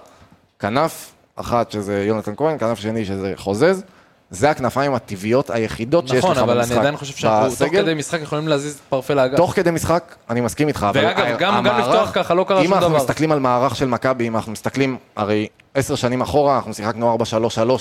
[0.59, 3.83] כנף אחת שזה יונתן כהן, כנף שני שזה חוזז,
[4.31, 6.71] זה הכנפיים הטבעיות היחידות שיש נכון, לך אבל במשחק.
[6.73, 9.37] אני עדיין חושב שאנחנו תוך כדי משחק יכולים להזיז פרפה לאגף.
[9.37, 12.45] תוך כדי משחק, אני מסכים איתך, אבל ואגב, ה- גם- גם המערך- לפתוח ככה לא
[12.49, 12.99] קרה שום אם אנחנו דבר.
[12.99, 17.19] מסתכלים על מערך של מכבי, אם אנחנו מסתכלים, הרי עשר שנים אחורה, אנחנו שיחקנו 4-3-3,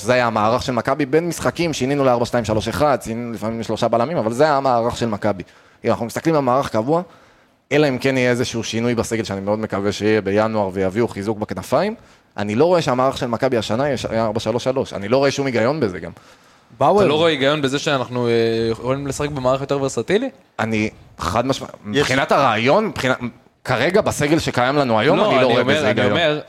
[0.04, 4.44] זה היה המערך של מכבי, בין משחקים שינינו ל-4-2-3-1, שינינו לפעמים לשלושה בלמים, אבל זה
[4.44, 5.44] היה המערך של מכבי.
[5.86, 7.02] אם אנחנו מסתכלים על מערך קבוע,
[7.72, 11.96] אלא אם כן יהיה איזשהו שינוי בסגל, שאני מאוד מקווה שיהיה בינואר ויביאו חיזוק בכנפיים,
[12.38, 14.30] אני לא רואה שהמערך של מכבי השנה יהיה
[14.74, 16.12] 4-3-3, אני לא רואה שום היגיון בזה גם.
[16.80, 18.32] באואר, אתה לא רואה היגיון בזה שאנחנו אה,
[18.72, 20.30] יכולים לשחק במערך יותר ורסטילי?
[20.60, 23.18] אני חד משמעית, מבחינת הרעיון, מבחינת...
[23.64, 26.06] כרגע בסגל שקיים לנו היום, אני לא רואה אומר- בזה היגיון.
[26.12, 26.40] אני אומר,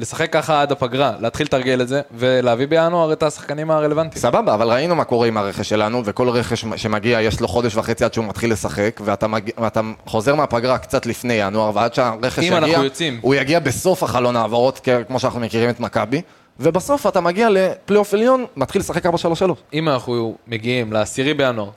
[0.00, 4.22] לשחק ככה עד הפגרה, להתחיל לתרגל את זה, ולהביא בינואר את השחקנים הרלוונטיים.
[4.22, 8.04] סבבה, אבל ראינו מה קורה עם הרכש שלנו, וכל רכש שמגיע יש לו חודש וחצי
[8.04, 9.50] עד שהוא מתחיל לשחק, ואתה, מג...
[9.58, 13.18] ואתה חוזר מהפגרה קצת לפני ינואר, ועד שהרכש יגיע, יוצאים.
[13.22, 16.22] הוא יגיע בסוף החלון העברות, כמו שאנחנו מכירים את מכבי,
[16.60, 19.10] ובסוף אתה מגיע לפלייאוף עליון, מתחיל לשחק 4-3-3.
[19.72, 21.70] אם אנחנו מגיעים לעשירי בינואר,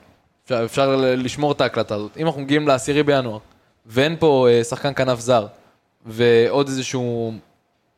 [0.44, 3.38] אפשר, אפשר לשמור את ההקלטה הזאת, אם אנחנו מגיעים לעשירי בינואר,
[3.86, 5.46] ואין פה אה, שחקן כנף זר,
[6.06, 7.32] ועוד איזשהו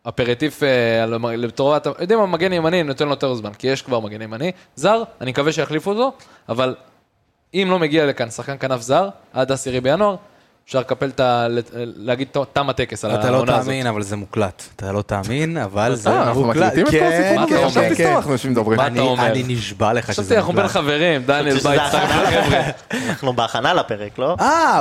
[0.08, 4.00] אפרטיף אה, לטובת, יודעים מה, מגן ימני, אני נותן לו יותר זמן, כי יש כבר
[4.00, 6.12] מגן ימני, זר, אני מקווה שיחליפו אותו,
[6.48, 6.74] אבל
[7.54, 10.16] אם לא מגיע לכאן שחקן כנף זר, עד העשירי בינואר,
[10.66, 11.46] אפשר לקפל את ה...
[11.74, 13.64] להגיד תם הטקס על אתה לא העונה הזאת.
[13.64, 14.62] תאמין, אבל זה מוקלט.
[14.76, 16.72] אתה לא תאמין, אבל זה אה, אנחנו מוקלט.
[16.72, 17.56] מקליטים את כל כן, הסיפור הזה?
[17.56, 18.16] כן, חשבתי כן, כן.
[18.16, 18.76] אנחנו יושבים מדברים.
[18.76, 19.26] מה אתה אומר?
[19.26, 20.76] אני נשבע לך חשבתי, שזה אנחנו בין מוקלט.
[20.76, 21.80] חברים, דניאל בית.
[23.08, 24.36] אנחנו בהכנה לפרק, לא?
[24.40, 24.80] אה,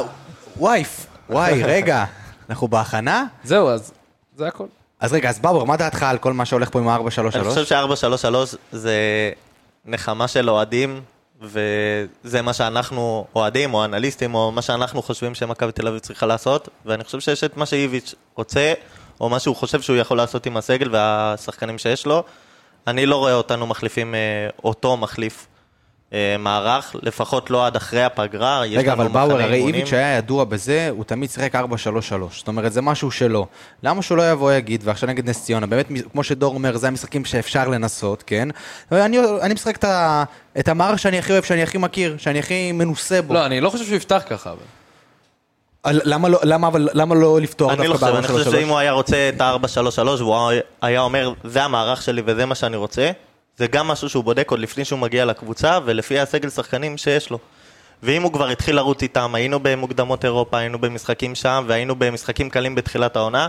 [0.61, 2.05] וייף, וואי, רגע.
[2.49, 3.25] אנחנו בהכנה?
[3.43, 3.93] זהו, אז
[4.35, 4.65] זה הכל.
[4.99, 7.36] אז רגע, אז באבר, מה דעתך על כל מה שהולך פה עם ה-433?
[7.36, 9.31] אני חושב ש-433 זה
[9.86, 11.01] נחמה של אוהדים,
[11.41, 16.69] וזה מה שאנחנו אוהדים, או אנליסטים, או מה שאנחנו חושבים שמכבי תל אביב צריכה לעשות,
[16.86, 18.73] ואני חושב שיש את מה שאיביץ' רוצה,
[19.21, 22.23] או מה שהוא חושב שהוא יכול לעשות עם הסגל והשחקנים שיש לו.
[22.88, 24.19] אני לא רואה אותנו מחליפים אה,
[24.63, 25.47] אותו מחליף
[26.39, 28.65] מערך, לפחות לא עד אחרי הפגרה.
[28.65, 29.75] יש רגע, לנו אבל באואר, מחנה הרי אימונים.
[29.75, 31.60] איביץ' היה ידוע בזה, הוא תמיד שיחק 4-3-3.
[32.32, 33.47] זאת אומרת, זה משהו שלו.
[33.84, 37.25] למה שהוא לא יבוא יגיד, ועכשיו נגד נס ציונה, באמת, כמו שדור אומר, זה המשחקים
[37.25, 38.47] שאפשר לנסות, כן?
[38.91, 40.23] אני, אני משחק את, ה,
[40.60, 43.34] את המערך שאני הכי אוהב, שאני הכי מכיר, שאני הכי מנוסה בו.
[43.34, 44.60] לא, אני לא חושב שהוא יפתח ככה, אבל.
[45.86, 48.69] למה לא, למה, אבל, למה לא לפתוח אני לא דווקא חושב, אני חושב שאם ב-4-3-3?
[48.69, 50.51] הוא היה רוצה את ה-4-3-3 והוא
[50.82, 53.12] היה אומר, זה המערך שלי וזה מה שאני רוצה,
[53.57, 57.39] זה גם משהו שהוא בודק עוד לפני שהוא מגיע לקבוצה, ולפי הסגל שחקנים שיש לו.
[58.03, 62.75] ואם הוא כבר התחיל לרוץ איתם, היינו במוקדמות אירופה, היינו במשחקים שם, והיינו במשחקים קלים
[62.75, 63.47] בתחילת העונה,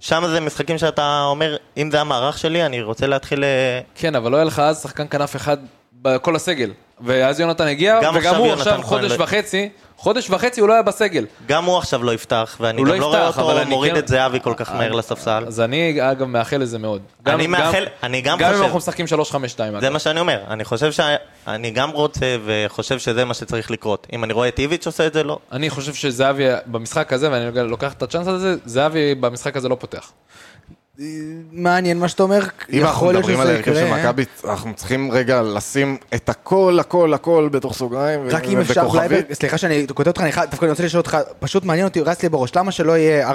[0.00, 3.44] שם זה משחקים שאתה אומר, אם זה המערך שלי, אני רוצה להתחיל...
[3.44, 5.56] אה, כן, אבל לא היה לך אז שחקן כנף אחד
[5.92, 6.70] בכל הסגל.
[7.00, 9.68] ואז יונתן הגיע, גם וגם הוא עכשיו כהן חודש לא- וחצי,
[10.00, 11.26] חודש וחצי הוא לא היה בסגל.
[11.46, 14.40] גם הוא עכשיו לא יפתח, ואני הוא גם לא לא רואה אותו מוריד את זהבי
[14.40, 15.44] כל כך מהר לספסל.
[15.46, 17.02] אז אני, אגב, מאחל לזה מאוד.
[17.26, 19.80] אני מאחל- אני גם גם אם חושב- אנחנו משחקים 3-5-2.
[19.80, 21.00] זה מה שאני אומר, אני חושב ש...
[21.46, 24.06] אני גם רוצה וחושב שזה מה שצריך לקרות.
[24.12, 25.38] אם אני רואה את איביץ' עושה את זה, לא.
[25.52, 30.10] אני חושב שזהבי במשחק הזה, ואני לוקח את הצ'אנס הזה, זהבי במשחק הזה לא פותח.
[31.52, 32.40] מעניין מה שאתה אומר,
[32.72, 33.98] אם אנחנו יכול להיות מדברים על שזה ההרכב של יקרה.
[33.98, 39.08] מכבי, אנחנו צריכים רגע לשים את הכל, הכל, הכל בתוך סוגריים רק אם אפשר, אולי.
[39.32, 42.56] סליחה שאני קוטע אותך, אני דווקא רוצה לשאול אותך, פשוט מעניין אותי, רץ לי בראש,
[42.56, 43.34] למה שלא יהיה 4-3-3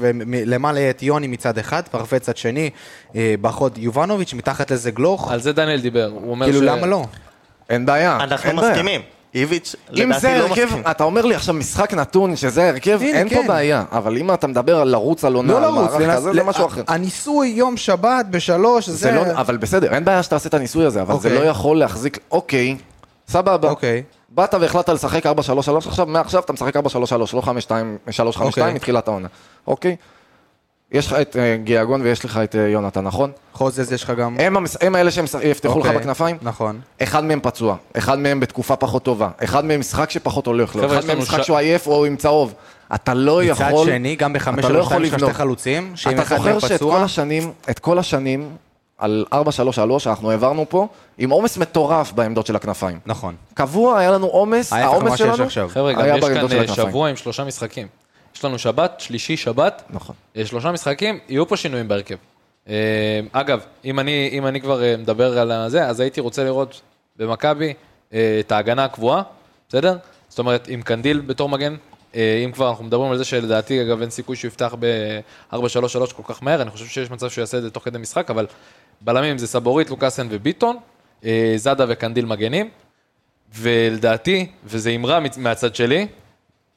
[0.00, 2.70] ולמעלה יהיה את יוני מצד אחד, פרפה צד שני,
[3.16, 6.62] אה, בחוד יובנוביץ', מתחת לזה גלוך, על זה דניאל דיבר, הוא אומר כאילו ש...
[6.62, 7.04] למה לא?
[7.70, 8.52] אין בעיה, אנחנו.
[8.52, 9.00] מסכימים.
[9.34, 10.82] איביץ', אם לדעתי, זה לא הרכב, מסכים.
[10.90, 13.46] אתה אומר לי עכשיו משחק נתון שזה ההרכב, הנה, אין פה כן.
[13.48, 13.84] בעיה.
[13.92, 16.44] אבל אם אתה מדבר על לרוץ על עונה, לא על לרוץ, מערך לנס- כזה, זה
[16.44, 16.82] משהו אחר.
[16.88, 19.12] הניסוי יום שבת בשלוש, זה זה...
[19.12, 21.44] לא, אבל בסדר, אין בעיה שתעשה את הניסוי הזה, אבל זה אוקיי.
[21.44, 22.76] לא יכול להחזיק, אוקיי,
[23.28, 23.68] סבבה.
[23.70, 24.02] אוקיי.
[24.28, 25.28] באת והחלטת לשחק 4-3-3
[25.86, 26.80] עכשיו, מעכשיו אתה משחק 4-3-3,
[27.32, 27.42] לא
[28.38, 28.74] 5-2-3-5-2 אוקיי.
[28.74, 29.28] מתחילת העונה.
[29.66, 29.96] אוקיי?
[30.92, 33.30] יש לך את אה, גיאגון ויש לך את אה, יונתן, נכון?
[33.52, 34.36] חוזז יש לך גם...
[34.40, 36.36] הם המס- הם האלה שיפתחו לך אוקיי, בכנפיים?
[36.42, 36.80] נכון.
[37.02, 41.04] אחד מהם פצוע, אחד מהם בתקופה פחות טובה, אחד מהם משחק שפחות הולך לו, אחד
[41.06, 42.54] מהם משחק ש- שהוא עייף או עם צהוב.
[42.94, 43.86] אתה לא מצד יכול...
[43.86, 45.18] שני, גם בחמש אתה לא שלוש שתיים יש לך.
[45.18, 48.50] שתי חלוצים, שאם אתה אחד מהם זוכר שאת כל פצוע, השנים, את כל השנים,
[48.98, 49.36] על 4-3-3
[50.06, 50.86] אנחנו העברנו פה,
[51.18, 52.98] עם עומס מטורף בעמדות של הכנפיים.
[53.06, 53.34] נכון.
[53.54, 55.68] קבוע היה לנו עומס, העומס ממה שיש שלנו, עכשיו.
[55.68, 56.88] חבר'ה, גם היה יש בעמדות כאן של אה, הכנפיים.
[56.88, 57.86] שבוע עם שלושה משחקים.
[58.42, 60.16] יש לנו שבת, שלישי, שבת, נכון.
[60.36, 62.16] אה, שלושה משחקים, יהיו פה שינויים בהרכב.
[62.68, 66.80] אה, אגב, אם אני, אם אני כבר אה, מדבר על זה, אז הייתי רוצה לראות
[67.16, 67.74] במכבי
[68.10, 69.22] את ההגנה הקבועה,
[69.68, 69.96] בסדר?
[70.28, 71.76] זאת אומרת, עם קנדיל בתור מגן,
[72.14, 75.56] אם כבר אנחנו מדברים על זה שלדעתי, אגב, אין סיכוי שהוא יפתח ב-4-3-3
[76.16, 78.46] כל כך מהר, אני חושב שיש מצב שהוא יעשה את זה תוך כדי משחק, אבל
[79.00, 80.76] בלמים זה סבורית, לוקאסן וביטון,
[81.56, 82.70] זאדה וקנדיל מגנים,
[83.54, 86.06] ולדעתי, וזה אמרה מהצד שלי,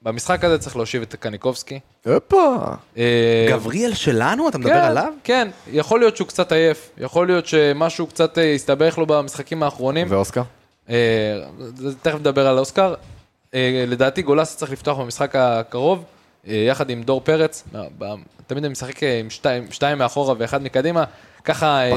[0.06, 1.80] במשחק הזה צריך להושיב את קניקובסקי.
[2.06, 2.56] הופה.
[2.98, 4.50] אה, גבריאל שלנו?
[4.50, 5.13] אתה מדבר כן, עליו?
[5.24, 10.08] כן, יכול להיות שהוא קצת עייף, יכול להיות שמשהו קצת אה, הסתבך לו במשחקים האחרונים.
[10.10, 10.41] ואוסקר?
[10.89, 10.96] אה,
[12.02, 12.94] תכף נדבר על אוסקר.
[13.88, 16.04] לדעתי גולס צריך לפתוח במשחק הקרוב,
[16.44, 17.63] יחד עם דור פרץ.
[18.48, 21.04] תמיד אני משחק עם שתיים, שתיים מאחורה ואחד מקדימה.
[21.46, 21.96] ככה אה,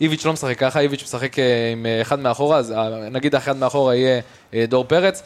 [0.00, 2.74] איביץ' לא משחק ככה, איביץ' משחק אה, עם אה, אחד מאחורה, אז
[3.10, 4.20] נגיד האחד מאחורה יהיה
[4.68, 5.22] דור פרץ,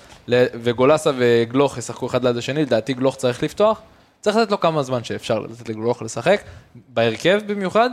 [0.63, 3.81] וגולסה וגלוך ישחקו אחד ליד השני, לדעתי גלוך צריך לפתוח.
[4.21, 6.41] צריך לתת לו כמה זמן שאפשר לתת לגלוך לשחק,
[6.89, 7.91] בהרכב במיוחד,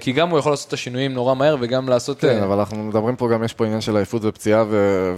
[0.00, 2.20] כי גם הוא יכול לעשות את השינויים נורא מהר וגם לעשות...
[2.20, 4.64] כן, אבל אנחנו מדברים פה גם, יש פה עניין של עייפות ופציעה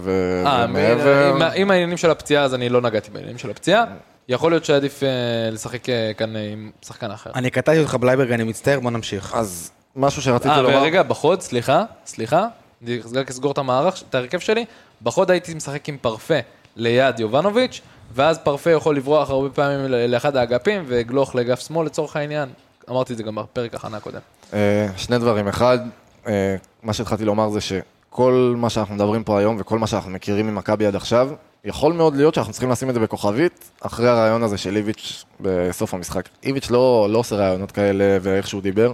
[0.03, 1.35] ומעבר.
[1.55, 3.85] עם העניינים של הפציעה, אז אני לא נגעתי בעניינים של הפציעה.
[4.29, 5.09] יכול להיות שעדיף אה,
[5.51, 7.29] לשחק אה, כאן אה, עם שחקן אחר.
[7.35, 9.33] אני קטעתי אותך בלייברג, אני מצטער, בוא נמשיך.
[9.35, 12.47] אז משהו שרציתי אה, לומר, ורגע, בחוד, סליחה, סליחה,
[12.83, 14.65] אני רק אסגור את המערך, את ההרכב שלי.
[15.01, 16.39] בחוד הייתי משחק עם פרפה
[16.75, 17.81] ליד יובנוביץ',
[18.13, 22.49] ואז פרפה יכול לברוח הרבה פעמים לאחד האגפים, וגלוך לאגף שמאל לצורך העניין.
[22.89, 24.19] אמרתי את זה גם בפרק הכנה הקודם.
[24.53, 25.47] אה, שני דברים.
[25.47, 25.79] אחד,
[26.27, 30.47] אה, מה שהתחלתי לומר זה שכל מה שאנחנו מדברים פה היום וכל מה שאנחנו מכירים
[30.47, 31.29] ממכבי עד עכשיו,
[31.65, 35.93] יכול מאוד להיות שאנחנו צריכים לשים את זה בכוכבית, אחרי הרעיון הזה של איביץ' בסוף
[35.93, 36.29] המשחק.
[36.43, 38.93] איביץ' לא, לא עושה רעיונות כאלה ואיך שהוא דיבר,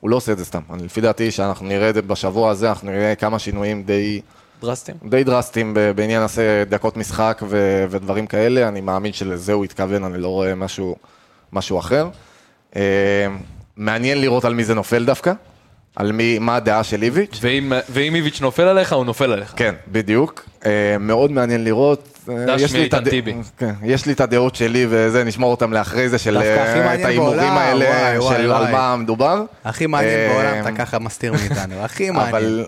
[0.00, 0.60] הוא לא עושה את זה סתם.
[0.70, 4.20] אני, לפי דעתי שאנחנו נראה את זה בשבוע הזה, אנחנו נראה כמה שינויים די,
[4.60, 4.94] דרסטים.
[5.04, 8.68] די דרסטיים בעניין עשה דקות משחק ו, ודברים כאלה.
[8.68, 10.96] אני מאמין שלזה הוא התכוון, אני לא רואה משהו,
[11.52, 12.08] משהו אחר.
[12.76, 13.26] אה,
[13.76, 15.32] מעניין לראות על מי זה נופל דווקא,
[15.96, 17.38] על מי, מה הדעה של איביץ'.
[17.42, 19.52] ואם ואם איביץ' נופל עליך, הוא נופל עליך.
[19.56, 20.44] כן, בדיוק.
[20.66, 22.08] אה, מאוד מעניין לראות.
[22.28, 23.34] אה, דש יש לי מאיתן הד- טיבי.
[23.58, 27.38] כן, יש לי את הדעות שלי וזה, נשמור אותם לאחרי זה, של אה, את ההימורים
[27.52, 28.72] האלה, וואי, וואי, של על וואי.
[28.72, 29.42] מה מדובר.
[29.64, 32.28] הכי מעניין אה, בעולם, אתה ככה מסתיר מאיתנו, הכי מעניין.
[32.34, 32.66] אבל,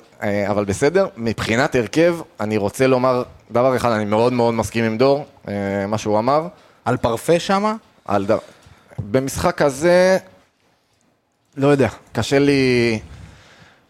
[0.51, 5.27] אבל בסדר, מבחינת הרכב, אני רוצה לומר דבר אחד, אני מאוד מאוד מסכים עם דור,
[5.89, 6.47] מה שהוא אמר.
[6.85, 7.75] על פרפה שמה?
[8.05, 8.31] על ד...
[8.99, 10.19] במשחק הזה,
[11.57, 12.99] לא יודע, קשה לי...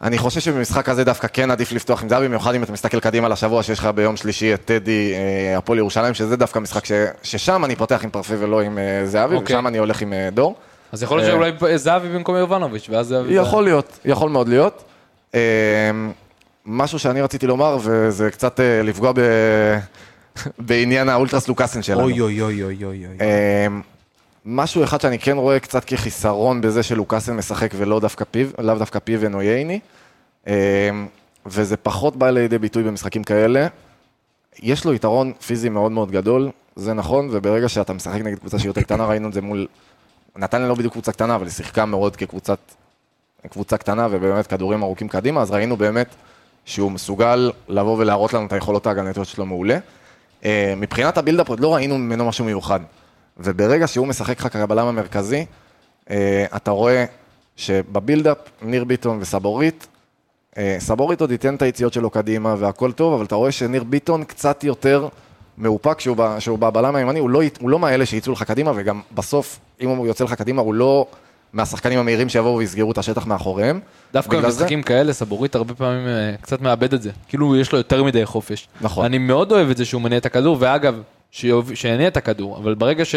[0.02, 3.28] אני חושב שבמשחק הזה דווקא כן עדיף לפתוח עם זהבי, במיוחד אם אתה מסתכל קדימה
[3.28, 6.92] לשבוע שיש לך ביום שלישי את טדי, אה, הפועל ירושלים, שזה דווקא משחק ש...
[7.22, 9.56] ששם אני פותח עם פרפה ולא עם אה, זהבי, אוקיי.
[9.56, 10.54] ושם אני הולך עם אה, דור.
[10.92, 13.34] אז יכול להיות שאולי זהבי במקום יובנוביץ', ואז זהבי...
[13.34, 14.84] יכול להיות, יכול מאוד להיות.
[16.66, 19.20] משהו שאני רציתי לומר, וזה קצת לפגוע ב...
[20.68, 22.00] בעניין האולטרס לוקאסן שלנו.
[22.00, 23.16] אוי אוי אוי אוי אוי אוי.
[24.48, 28.74] אמ, משהו אחד שאני כן רואה קצת כחיסרון בזה שלוקאסן משחק ולא דווקא פיו, לאו
[28.74, 29.80] דווקא פיבן או ייני,
[30.46, 30.52] אמ,
[31.46, 33.66] וזה פחות בא לידי ביטוי במשחקים כאלה.
[34.62, 38.68] יש לו יתרון פיזי מאוד מאוד גדול, זה נכון, וברגע שאתה משחק נגד קבוצה שהיא
[38.68, 39.66] יותר קטנה, ראינו את זה מול...
[40.36, 42.58] נתניה לא בדיוק קבוצה קטנה, אבל היא שיחקה מאוד כקבוצת...
[43.50, 46.14] קבוצה קטנה ובאמת כדורים ארוכים קדימה, אז ראינו באמת
[46.64, 49.78] שהוא מסוגל לבוא ולהראות לנו את היכולות ההגנתיות שלו מעולה.
[50.44, 52.80] אה, מבחינת הבילדאפ עוד לא ראינו ממנו משהו מיוחד.
[53.38, 55.44] וברגע שהוא משחק לך כבלם המרכזי,
[56.10, 57.04] אה, אתה רואה
[57.56, 59.86] שבבילדאפ, ניר ביטון וסבורית,
[60.58, 64.24] אה, סבורית עוד ייתן את היציאות שלו קדימה והכל טוב, אבל אתה רואה שניר ביטון
[64.24, 65.08] קצת יותר
[65.58, 66.16] מאופק שהוא,
[66.58, 70.24] בבלם הימני, הוא לא, הוא לא מאלה שיצאו לך קדימה, וגם בסוף, אם הוא יוצא
[70.24, 71.06] לך קדימה, הוא לא
[71.52, 73.80] מהשחקנים המהירים שיבואו ויסגרו את השטח מאחוריהם.
[74.12, 77.10] דווקא בגלל זה- במשחקים כאלה, סבורית הרבה פעמים אה, קצת מאבד את זה.
[77.28, 78.68] כאילו, יש לו יותר מדי חופש.
[78.80, 79.04] נכון.
[79.04, 80.94] אני מאוד אוהב את זה שהוא מניע את הכדור, ואגב,
[81.74, 83.14] שיניע את הכדור, אבל ברגע ש...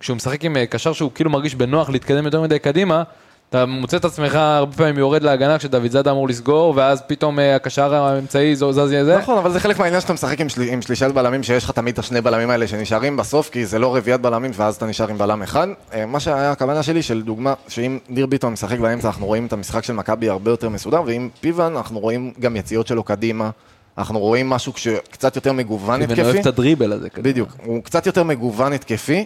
[0.00, 3.02] כשהוא משחק עם אה, קשר שהוא כאילו מרגיש בנוח להתקדם יותר מדי קדימה,
[3.50, 7.56] אתה מוצא את עצמך הרבה פעמים יורד להגנה כשדוד זאדה אמור לסגור, ואז פתאום אה,
[7.56, 9.18] הקשר האמצעי זז זה.
[9.18, 10.62] נכון, אבל זה חלק מהעניין שאתה משחק עם, של...
[10.62, 13.96] עם שלישת בלמים, שיש לך תמיד את השני בלמים האלה שנשארים בסוף, כי זה לא
[13.96, 15.68] רביעיית בלמים, ואז אתה נשאר עם בלם אחד.
[15.94, 19.52] אה, מה שהיה הכוונה שלי, של דוגמה, שאם ניר ביטון משחק באמצע, אנחנו רואים את
[19.52, 23.50] המשחק של מכבי הרבה יותר מסודר, ועם פיוון אנחנו רואים גם יציאות שלו קדימה.
[23.98, 24.72] אנחנו רואים משהו
[25.10, 26.22] קצת יותר מגוון התקפי.
[26.22, 27.08] אוהב את הדריבל הזה.
[27.16, 29.24] בדיוק, הוא קצת יותר מגוון התקפי,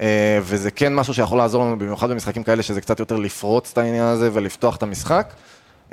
[0.00, 3.78] אה, וזה כן משהו שיכול לעזור לנו, במיוחד במשחקים כאלה, שזה קצת יותר לפרוץ את
[3.78, 5.32] העניין הזה ולפתוח את המשחק.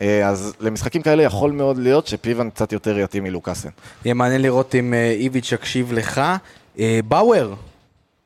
[0.01, 3.69] אה, אז למשחקים כאלה יכול מאוד להיות שפיוון קצת יותר יתאים מלוקאסן.
[4.05, 6.21] יהיה מעניין לראות אם אה, איביץ' יקשיב לך.
[6.79, 7.53] אה, באואר,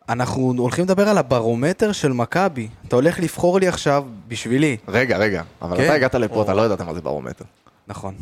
[0.09, 2.67] אנחנו הולכים לדבר על הברומטר של מכבי.
[2.87, 4.77] אתה הולך לבחור לי עכשיו, בשבילי.
[4.87, 5.83] רגע, רגע, אבל כן.
[5.83, 6.43] אתה הגעת לפה, או.
[6.43, 7.45] אתה לא ידעת מה זה ברומטר.
[7.87, 8.13] נכון.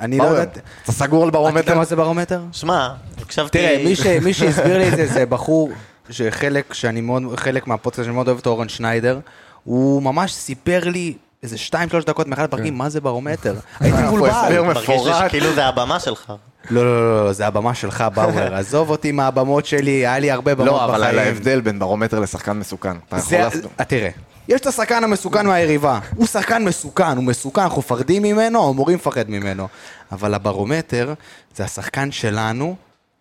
[0.00, 0.58] אני לא יודעת...
[0.82, 1.74] אתה סגור על אתה יודע ברומטר?
[1.78, 2.40] מה זה ברומטר?
[2.52, 2.88] שמע,
[3.22, 3.58] הקשבתי...
[3.58, 5.70] תראה, מי, שהסביר לי את זה, זה בחור
[6.10, 9.18] שחלק, שאני מאוד, חלק מהפודקאסט שאני מאוד אוהב אותו, אורן שניידר,
[9.64, 13.54] הוא ממש סיפר לי איזה שתיים, שלוש דקות מאחד הפרקים, מה זה ברומטר?
[13.80, 14.62] הייתי הסבר מבולבל.
[14.62, 15.14] מרגיש לי מפורט.
[15.28, 16.32] שכאילו זה הבמה שלך.
[16.70, 18.54] לא, לא, לא, לא, זה הבמה שלך, באואר.
[18.58, 20.94] עזוב אותי מהבמות שלי, היה לי הרבה במות לא, בחיים.
[20.94, 22.96] אבל על ההבדל בין ברומטר לשחקן מסוכן.
[23.08, 23.64] אתה יכול לעשות...
[23.80, 24.10] אה, תראה,
[24.48, 25.98] יש את השחקן המסוכן מהיריבה.
[26.14, 29.68] הוא שחקן מסוכן, הוא מסוכן, אנחנו מפחדים ממנו, אמורים לפחד ממנו.
[30.12, 31.14] אבל הברומטר
[31.56, 32.76] זה השחקן שלנו,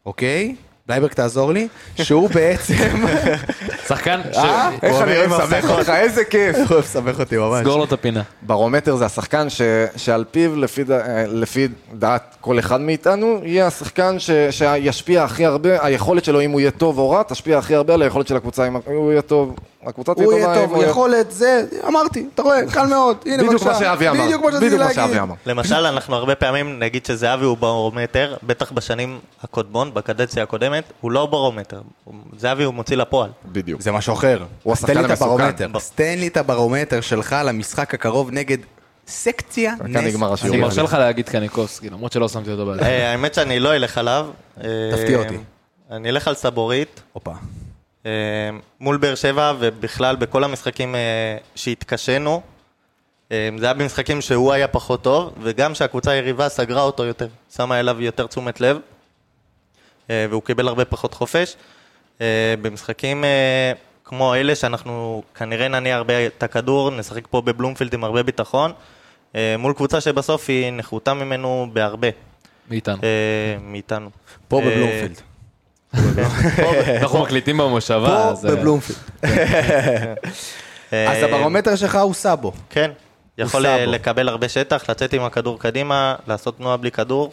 [0.06, 0.56] אוקיי?
[0.88, 3.06] בלייברג תעזור לי, שהוא בעצם...
[3.88, 4.70] שחקן, אה?
[4.84, 6.56] איך אני אוהב לסבך אותך, איזה כיף.
[6.58, 7.62] הוא אוהב לסבך אותי ממש.
[7.62, 8.22] סגור לו את הפינה.
[8.42, 9.62] ברומטר זה השחקן ש,
[9.96, 15.86] שעל פיו, לפי, אה, לפי דעת כל אחד מאיתנו, יהיה השחקן ש, שישפיע הכי הרבה,
[15.86, 18.68] היכולת שלו, אם הוא יהיה טוב או רע, תשפיע הכי הרבה על היכולת של הקבוצה,
[18.68, 20.45] אם הוא יהיה טוב, הקבוצה תהיה הוא טובה.
[20.54, 23.17] יהיה אם טוב, יכולת, זה, אמרתי, אתה רואה, קל מאוד.
[23.26, 23.65] הנה, בדיוק בבקשה.
[23.71, 24.26] מה שאבי אמר.
[24.26, 24.95] בדיוק מה שרציתי בדיוק להגיד.
[24.95, 25.36] שאבי אמר.
[25.45, 31.26] למשל, אנחנו הרבה פעמים נגיד שזהבי הוא ברומטר, בטח בשנים הקודמות, בקדנציה הקודמת, הוא לא
[31.26, 31.82] ברומטר.
[32.04, 33.30] הוא- זהבי הוא מוציא לפועל.
[33.45, 33.82] בדיוק.
[33.82, 34.43] זה משהו אחר.
[34.63, 35.76] הוא השחקן את המסוכן.
[35.76, 38.58] אז תן לי את הברומטר שלך למשחק הקרוב נגד
[39.08, 40.39] סקציה כאן נגמר נס.
[40.39, 40.56] השיעור.
[40.56, 42.80] אני מרשה לך להגיד קניקובסקי, למרות שלא שמתי אותו בעד.
[42.80, 44.28] אה, האמת שאני לא אלך עליו.
[44.63, 44.67] אה,
[44.98, 45.38] תפתיע אותי.
[45.91, 47.02] אני אלך על סבורית.
[47.13, 47.32] הופה.
[48.06, 48.12] אה,
[48.80, 52.41] מול באר שבע ובכלל בכל המשחקים אה, שהתקשינו.
[53.32, 57.80] אה, זה היה במשחקים שהוא היה פחות טוב, וגם שהקבוצה היריבה סגרה אותו יותר, שמה
[57.80, 58.78] אליו יותר תשומת לב,
[60.10, 61.56] והוא קיבל הרבה פחות חופש.
[62.62, 63.24] במשחקים
[64.04, 68.72] כמו אלה שאנחנו כנראה נניע הרבה את הכדור, נשחק פה בבלומפילד עם הרבה ביטחון,
[69.60, 72.08] מול קבוצה שבסוף היא נחותה ממנו בהרבה,
[72.70, 72.98] מאיתנו.
[73.62, 74.10] מאיתנו.
[74.48, 75.22] פה בבלומפילד.
[77.02, 78.48] אנחנו מקליטים במושבה, פה.
[78.48, 79.00] אה, בבלומפילד.
[80.94, 82.52] אה, אז הברומטר שלך הוא סאבו.
[82.70, 82.92] כן,
[83.38, 83.66] יכול.
[83.66, 87.32] אה, לקבל הרבה שטח, לצאת עם הכדור קדימה, לעשות תנועה בלי כדור,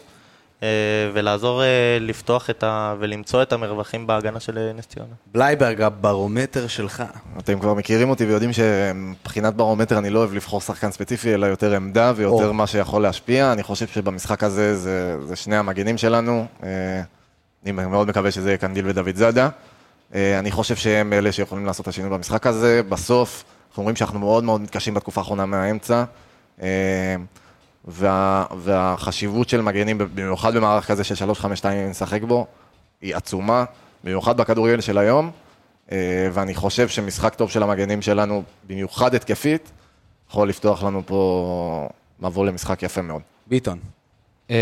[0.63, 0.67] אה,
[1.13, 1.67] ולעזור אה,
[2.01, 2.95] לפתוח את ה...
[2.99, 5.13] ולמצוא את המרווחים בהגנה של אה, נס ציונה.
[5.33, 7.03] בלייברג, הברומטר שלך.
[7.39, 11.75] אתם כבר מכירים אותי ויודעים שמבחינת ברומטר אני לא אוהב לבחור שחקן ספציפי, אלא יותר
[11.75, 12.51] עמדה ויותר.
[12.51, 13.53] מה שיכול להשפיע.
[13.53, 16.45] אני חושב שבמשחק הזה זה, זה שני המגנים שלנו.
[17.63, 19.49] אני מאוד מקווה שזה יהיה קנדיל ודוד זאדה.
[20.15, 22.81] אה, אני חושב שהם אלה שיכולים לעשות את השינוי במשחק הזה.
[22.89, 26.03] בסוף, אנחנו אומרים שאנחנו מאוד מאוד מתקשים בתקופה האחרונה מהאמצע.
[26.61, 27.15] אה,
[27.85, 31.45] וה, והחשיבות של מגנים, במיוחד במערך כזה של 3-5-2
[31.89, 32.47] נשחק בו,
[33.01, 33.65] היא עצומה,
[34.03, 35.31] במיוחד בכדורגל של היום.
[35.91, 39.71] אה, ואני חושב שמשחק טוב של המגנים שלנו, במיוחד התקפית,
[40.29, 43.21] יכול לפתוח לנו פה מבוא למשחק יפה מאוד.
[43.47, 43.79] ביטון.
[44.49, 44.55] אמ,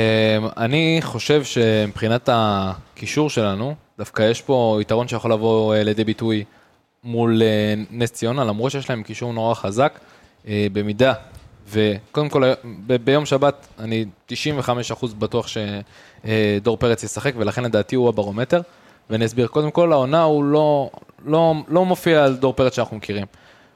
[0.57, 6.43] אני חושב שמבחינת הקישור שלנו, דווקא יש פה יתרון שיכול לבוא אה, לידי ביטוי
[7.03, 9.99] מול אה, נס ציונה, למרות שיש להם קישור נורא חזק,
[10.47, 11.13] אה, במידה,
[11.69, 12.43] וקודם כל
[13.03, 14.33] ביום שבת אני 95%
[15.19, 18.61] בטוח שדור פרץ ישחק, ולכן לדעתי הוא הברומטר,
[19.09, 20.89] ואני אסביר, קודם כל העונה הוא לא,
[21.25, 23.25] לא, לא מופיע על דור פרץ שאנחנו מכירים.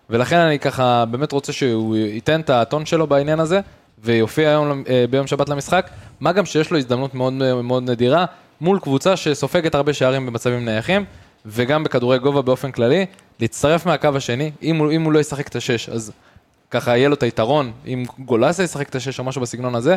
[0.09, 3.61] ולכן אני ככה באמת רוצה שהוא ייתן את הטון שלו בעניין הזה,
[4.05, 8.25] ויופיע היום אה, ביום שבת למשחק, מה גם שיש לו הזדמנות מאוד מאוד נדירה
[8.61, 11.05] מול קבוצה שסופגת הרבה שערים במצבים נייחים,
[11.45, 13.05] וגם בכדורי גובה באופן כללי,
[13.39, 16.11] להצטרף מהקו השני, אם הוא, אם הוא לא ישחק את השש, אז
[16.71, 19.95] ככה יהיה לו את היתרון, אם גולסה ישחק את השש או משהו בסגנון הזה,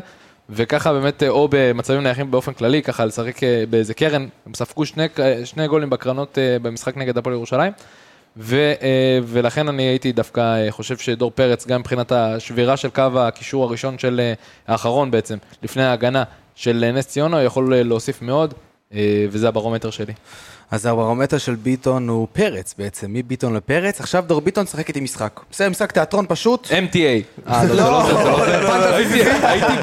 [0.50, 4.86] וככה באמת, אה, או במצבים נייחים באופן כללי, ככה לשחק אה, באיזה קרן, הם ספגו
[4.86, 5.06] שני,
[5.44, 7.72] שני גולים בקרנות במשחק נגד הפועל ירושלים.
[8.36, 13.02] ו, אה, ולכן אני הייתי דווקא אה, חושב שדור פרץ, גם מבחינת השבירה של קו
[13.16, 14.32] הקישור הראשון של אה,
[14.68, 16.24] האחרון בעצם, לפני ההגנה
[16.54, 18.54] של נס ציונה, יכול להוסיף מאוד,
[19.30, 20.12] וזה הברומטר שלי.
[20.70, 24.00] אז הברומטר של ביטון הוא פרץ בעצם, מביטון לפרץ.
[24.00, 25.40] עכשיו דור ביטון משחק איתי משחק.
[25.50, 26.66] בסדר, משחק תיאטרון פשוט.
[26.66, 27.48] MTA.
[27.50, 29.22] אה, לא, לא לא הייתי-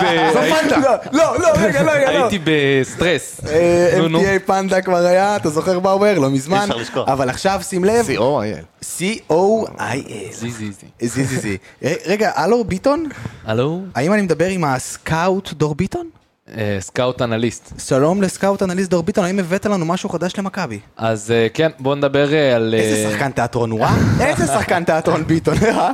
[0.03, 0.33] ב...
[0.33, 0.77] זו פנטה.
[1.11, 2.23] לא, לא, רגע, לא, רגע, לא.
[2.29, 3.41] הייתי בסטרס.
[3.47, 3.97] אה.
[4.07, 6.19] MTA פנדה כבר היה, אתה זוכר מה אומר?
[6.19, 6.57] לא מזמן.
[6.63, 7.09] אפשר לשכוח.
[7.09, 8.85] אבל עכשיו שים לב, C.O.I.L.
[8.85, 10.33] C-O-I-L.
[10.33, 11.07] זי זי זי.
[11.07, 11.57] זי זי זי.
[11.83, 13.09] ר- רגע, הלו ביטון?
[13.45, 13.81] הלו?
[13.95, 16.09] האם אני מדבר עם הסקאוט דור ביטון?
[16.53, 17.73] אה, סקאוט אנליסט.
[17.79, 20.79] שלום לסקאוט אנליסט דור ביטון, האם הבאת לנו משהו חדש למכבי?
[20.97, 22.73] אז אה, כן, בואו נדבר אה, על...
[22.77, 23.95] איזה שחקן תיאטרון הוא, אה?
[24.19, 25.91] איזה שחקן תיאטרון ביטון, אה?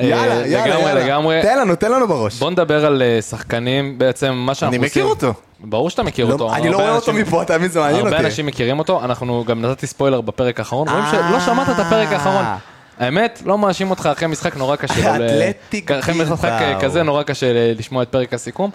[0.00, 1.04] יאללה, יאללה, לגמרי, יאללה.
[1.04, 1.42] לגמרי.
[1.42, 2.38] תן לנו, תן לנו בראש.
[2.38, 5.02] בואו נדבר על שחקנים, בעצם מה שאנחנו אני עושים...
[5.02, 5.34] מכיר אותו.
[5.60, 6.54] ברור שאתה מכיר לא, אותו.
[6.54, 7.68] אני לא הרבה רואה אותו מפה, אתה מבין?
[7.68, 8.26] זה מעניין הרבה אותי.
[8.26, 12.44] אנשים מכירים אותו, אנחנו גם נתתי ספוילר בפרק האחרון, רואים שלא שמעת את הפרק האחרון.
[12.98, 15.16] האמת, לא מאשים אותך אחרי משחק נורא קשה.
[15.16, 16.60] אתלטיק אחרי משחק.
[16.80, 18.70] כזה נורא קשה לשמוע את פרק הסיכום.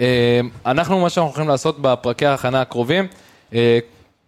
[0.00, 3.06] אה, אנחנו, מה שאנחנו הולכים לעשות בפרקי ההכנה הקרובים,
[3.54, 3.78] אה,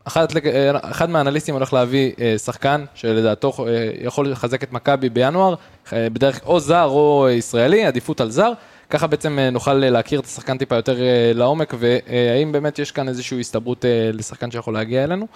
[0.04, 2.12] אחד, אה, אחד מהאנליסטים הולך להביא
[2.44, 3.52] שחקן שלדעתו
[4.00, 5.54] יכול לחזק את מכבי בינואר,
[5.92, 8.52] בדרך או זר או ישראלי, עדיפות על זר.
[8.90, 10.96] ככה בעצם נוכל להכיר את השחקן טיפה יותר
[11.34, 15.26] לעומק, והאם באמת יש כאן איזושהי הסתברות לשחקן שיכול להגיע אלינו.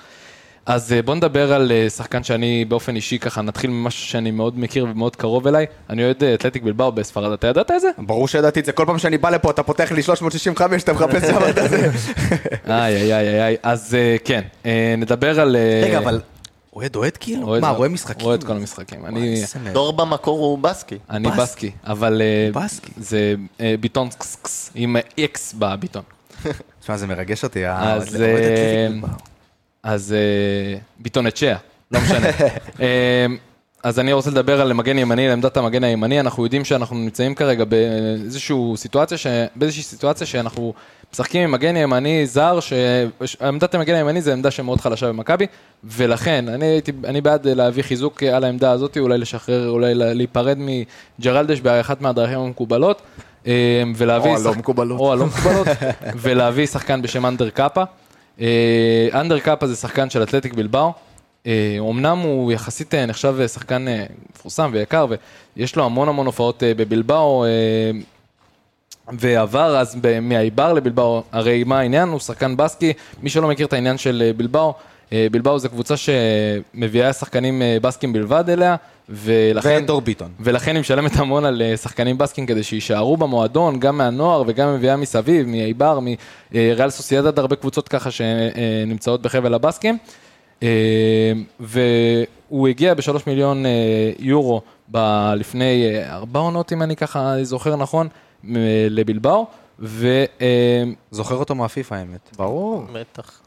[0.71, 4.59] אז אה, בוא נדבר על אה, שחקן שאני באופן אישי ככה, נתחיל ממשהו שאני מאוד
[4.59, 5.67] מכיר ומאוד קרוב אליי.
[5.91, 7.89] אני אוהד אה, אתלטיק בלבאו בספרד, אתה ידעת את זה?
[7.99, 11.25] ברור שידעתי את זה, כל פעם שאני בא לפה אתה פותח לי 365, אתה מחפש
[11.25, 11.91] שם את זה.
[12.69, 14.41] איי איי איי איי, אז כן,
[14.99, 15.57] נדבר על...
[15.85, 16.21] רגע, אבל...
[16.77, 17.57] אוהד אוהד כאילו?
[17.61, 18.25] מה, רואה משחקים?
[18.25, 19.07] רואה את כל המשחקים.
[19.07, 19.43] אני...
[19.73, 20.99] דור במקור הוא בסקי.
[21.11, 21.71] אני בסקי.
[21.85, 22.23] אבל
[22.55, 22.93] בסקי.
[22.97, 23.35] זה
[23.81, 24.09] ביטון
[24.75, 26.03] עם אקס בביטון.
[26.81, 27.67] תשמע, זה מרגש אותי.
[27.67, 28.17] אז,
[29.85, 30.13] אוהד אתלטיק אה, בלבאו.
[30.13, 31.57] אז אה, ביטון אצ'יה,
[31.91, 32.27] לא משנה.
[32.81, 33.27] אה,
[33.83, 37.65] אז אני רוצה לדבר על מגן ימני, לעמדת המגן הימני, אנחנו יודעים שאנחנו נמצאים כרגע
[37.65, 39.27] באיזושהי סיטואציה, ש...
[39.57, 40.73] באיזושהי סיטואציה שאנחנו
[41.13, 42.59] משחקים עם מגן ימני זר,
[43.25, 45.47] שעמדת המגן הימני זה עמדה שמאוד חלשה במכבי,
[45.85, 50.59] ולכן אני הייתי, אני בעד להביא חיזוק על העמדה הזאת, אולי לשחרר, אולי להיפרד
[51.19, 53.03] מג'רלדש באחת מהדרכים המקובלות.
[53.47, 54.31] אה, ולהביא...
[54.31, 55.01] או הלא שח- מקובלות.
[55.01, 55.67] או הלא מקובלות,
[56.17, 57.83] ולהביא שחקן בשם אנדר קאפה.
[59.15, 60.93] אנדר קאפה זה שחקן של אתלטיק בלבאו.
[61.91, 65.07] אמנם הוא יחסית אה, נחשב אה, שחקן אה, מפורסם ויקר,
[65.57, 67.45] ויש לו המון המון הופעות בבלבאו,
[69.19, 72.09] ועבר אז מהאיבר לבלבאו, הרי מה העניין?
[72.09, 74.75] הוא שחקן בסקי, מי שלא מכיר את העניין של בלבאו,
[75.13, 78.77] בלבאו זה קבוצה שמביאה שחקנים אה, בסקים בלבד אליה,
[79.09, 79.81] ולכן...
[79.85, 80.29] ודור ביטון.
[80.41, 84.97] ולכן היא משלמת המון על אה, שחקנים בסקים כדי שיישארו במועדון, גם מהנוער וגם מביאה
[84.97, 85.99] מסביב, מאיבר,
[86.53, 89.99] מריאל סוסיידד, הרבה קבוצות ככה שנמצאות בחבל הבסקים.
[90.63, 93.71] אה, והוא הגיע בשלוש מיליון אה,
[94.19, 94.61] יורו
[94.93, 98.09] ב- לפני אה, ארבע עונות, אם אני ככה זוכר נכון,
[98.91, 99.47] לבלבאו.
[101.11, 102.31] זוכר אותו מהפיפ"א האמת.
[102.37, 102.87] ברור.
[102.93, 103.40] בטח.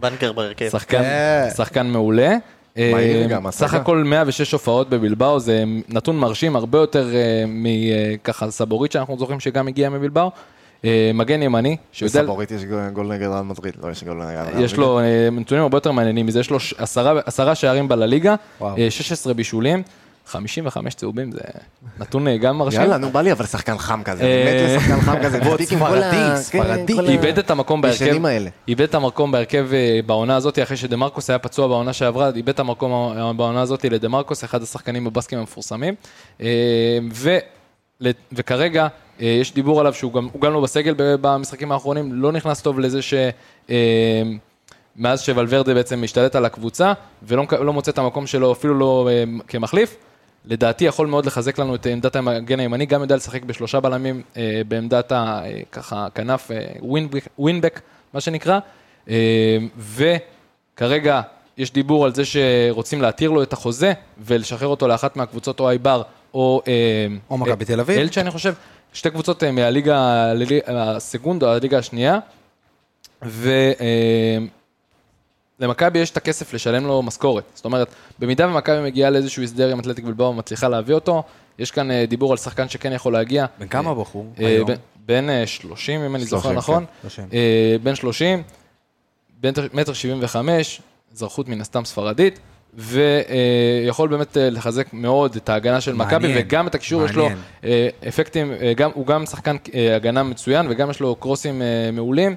[0.00, 0.64] בנקר בהרכב.
[0.66, 1.48] ושחקן כן.
[1.56, 2.36] שחקן מעולה.
[2.78, 3.50] אה.
[3.50, 9.40] סך הכל 106 הופעות בבלבאו, זה נתון מרשים הרבה יותר אה, מככה סבורית שאנחנו זוכרים
[9.40, 10.30] שגם הגיע מבלבאו.
[10.84, 12.22] אה, מגן ימני, שיודע...
[12.22, 14.64] בסבורית יש גול נגד רעל מדריד, לא יש גול נגד רעל מדריד.
[14.64, 16.58] יש לו אה, נתונים הרבה יותר מעניינים מזה, יש לו
[17.26, 18.76] עשרה, שערים בלליגה, וואו.
[18.78, 19.82] אה, 16 בישולים,
[20.30, 21.38] 55 צהובים, זה
[21.98, 22.80] נתון אה, גם מרשים.
[22.80, 25.38] יאללה, נו, בא לי אבל שחקן חם כזה, אה, אני מת לשחקן חם כזה.
[25.42, 26.98] ועוד ותיק עם כל ה- ספרדי, כן, ספרדי.
[26.98, 27.98] ה- איבד את המקום בהרכב.
[28.68, 32.60] איבד את המקום בהרכב אה, בעונה הזאת, אחרי שדה-מרקוס היה פצוע בעונה שעברה, איבד את
[32.60, 35.94] המקום אה, בעונה הזאת לדה-מרקוס, אחד השחקנים בבסקים המפורסמים.
[36.40, 36.46] אה,
[38.32, 38.86] וכרגע
[39.20, 43.02] אה, יש דיבור עליו שהוא גם, גם לא בסגל במשחקים האחרונים, לא נכנס טוב לזה
[43.02, 43.14] ש...
[43.70, 44.22] אה,
[44.96, 49.24] מאז שוולברדה בעצם משתלט על הקבוצה, ולא לא מוצא את המקום שלו אפילו לא אה,
[49.48, 49.96] כמחליף.
[50.44, 54.62] לדעתי יכול מאוד לחזק לנו את עמדת המגן הימני, גם יודע לשחק בשלושה בלמים אה,
[54.68, 55.40] בעמדת ה...
[55.44, 57.80] אה, ככה כנף אה, ווינבק, ווינבק,
[58.14, 58.58] מה שנקרא,
[59.08, 61.20] אה, וכרגע
[61.58, 66.02] יש דיבור על זה שרוצים להתיר לו את החוזה ולשחרר אותו לאחת מהקבוצות או אייבר
[66.34, 66.62] או...
[66.68, 66.72] אה,
[67.30, 67.98] או מכבי תל אביב.
[67.98, 68.54] אלצ'ה אני חושב,
[68.92, 69.98] שתי קבוצות אה, מהליגה
[70.30, 72.18] הליג- הסגונדו, הליגה השנייה,
[75.60, 77.44] ולמכבי יש את הכסף לשלם לו משכורת.
[77.54, 77.88] זאת אומרת,
[78.18, 81.22] במידה ומכבי מגיעה לאיזשהו הסדר עם אתלטיק בלבאו ומצליחה להביא אותו,
[81.58, 83.46] יש כאן אה, דיבור על שחקן שכן יכול להגיע.
[83.58, 84.70] בן כמה הבחור אה, היום?
[85.06, 86.84] בן אה, 30, אם אני זוכר 30, נכון.
[87.02, 87.24] כן, 30.
[87.32, 88.42] אה, בן 30,
[89.40, 90.80] בן מטר 75,
[91.14, 92.38] אזרחות מן הסתם ספרדית,
[92.74, 97.28] ויכול באמת אה, לחזק מאוד את ההגנה של מכבי, וגם את הקישור יש לו.
[97.64, 101.66] אה, אפקטים, אה, גם- הוא גם שחקן אה, הגנה מצוין, וגם יש לו קרוסים אה,
[101.92, 102.34] מעולים.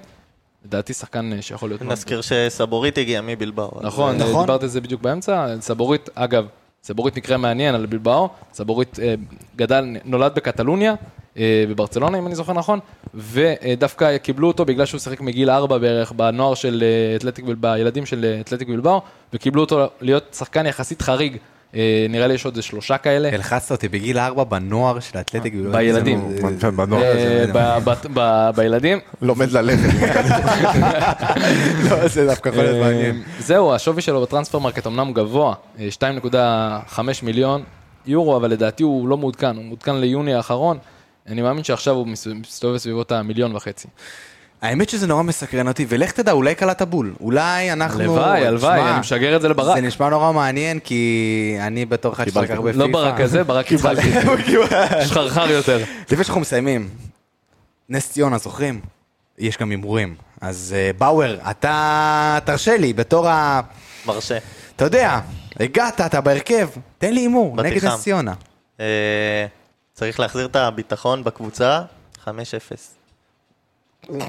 [0.65, 1.81] לדעתי שחקן אה, שיכול להיות...
[1.81, 3.71] נזכיר שסבורית הגיע מבלבאו.
[3.81, 4.29] נכון, אה, נכון.
[4.29, 4.41] נכון.
[4.41, 5.55] דיברת על זה בדיוק באמצע.
[5.59, 6.45] סבורית, אגב,
[6.83, 8.29] סבורית מקרה מעניין על בלבאו.
[8.53, 9.15] סבורית אה,
[9.55, 10.93] גדל, נולד בקטלוניה,
[11.69, 12.79] בברצלונה, אם אני זוכר נכון,
[13.13, 16.83] ודווקא קיבלו אותו בגלל שהוא שיחק מגיל ארבע בערך בנוער של
[17.15, 19.01] אתלטיק בילבאו, בילדים של אתלטיק בילבאו,
[19.33, 21.37] וקיבלו אותו להיות שחקן יחסית חריג.
[21.75, 23.29] אה, נראה לי יש עוד איזה שלושה כאלה.
[23.33, 25.53] הלחצת אותי בגיל ארבע בנוער של האתלטיק.
[25.71, 26.19] בילדים.
[26.21, 27.45] אה, הזה.
[27.53, 28.99] ב- ב- ב- בילדים.
[29.21, 29.89] לומד ללכת.
[31.89, 33.15] לא, זה דווקא יכול להיות מעניין.
[33.15, 35.99] אה, זהו, השווי שלו בטרנספר מרקט אמנם גבוה, אה, 2.5
[37.23, 37.63] מיליון
[38.05, 40.77] יורו, אבל לדעתי הוא לא מעודכן, הוא מעודכן ליוני האחרון.
[41.27, 43.87] אני מאמין שעכשיו הוא מס- מסתובב בסביבות המיליון וחצי.
[44.63, 47.13] האמת שזה נורא מסקרן אותי, ולך תדע, אולי קלעת בול.
[47.19, 47.99] אולי אנחנו...
[47.99, 49.75] הלוואי, הלוואי, אני משגר את זה לברק.
[49.75, 52.53] זה נשמע נורא מעניין, כי אני בתור אחד קיבלתי.
[52.53, 52.87] הרבה לא.
[52.87, 54.11] ברק הזה, ברק יצחקי.
[55.07, 55.83] שחרחר יותר.
[56.11, 56.89] לפני שאנחנו מסיימים,
[57.89, 58.81] נס ציונה, זוכרים?
[59.37, 60.15] יש גם הימורים.
[60.41, 63.61] אז אה, באואר, אתה תרשה לי, בתור ה...
[64.05, 64.37] מרשה.
[64.75, 65.19] אתה יודע,
[65.59, 67.85] הגעת, אתה בהרכב, תן לי הימור, נגד.
[67.85, 68.33] נס ציונה.
[68.79, 69.45] אה,
[69.93, 71.81] צריך להחזיר את הביטחון בקבוצה,
[72.25, 72.27] 5-0.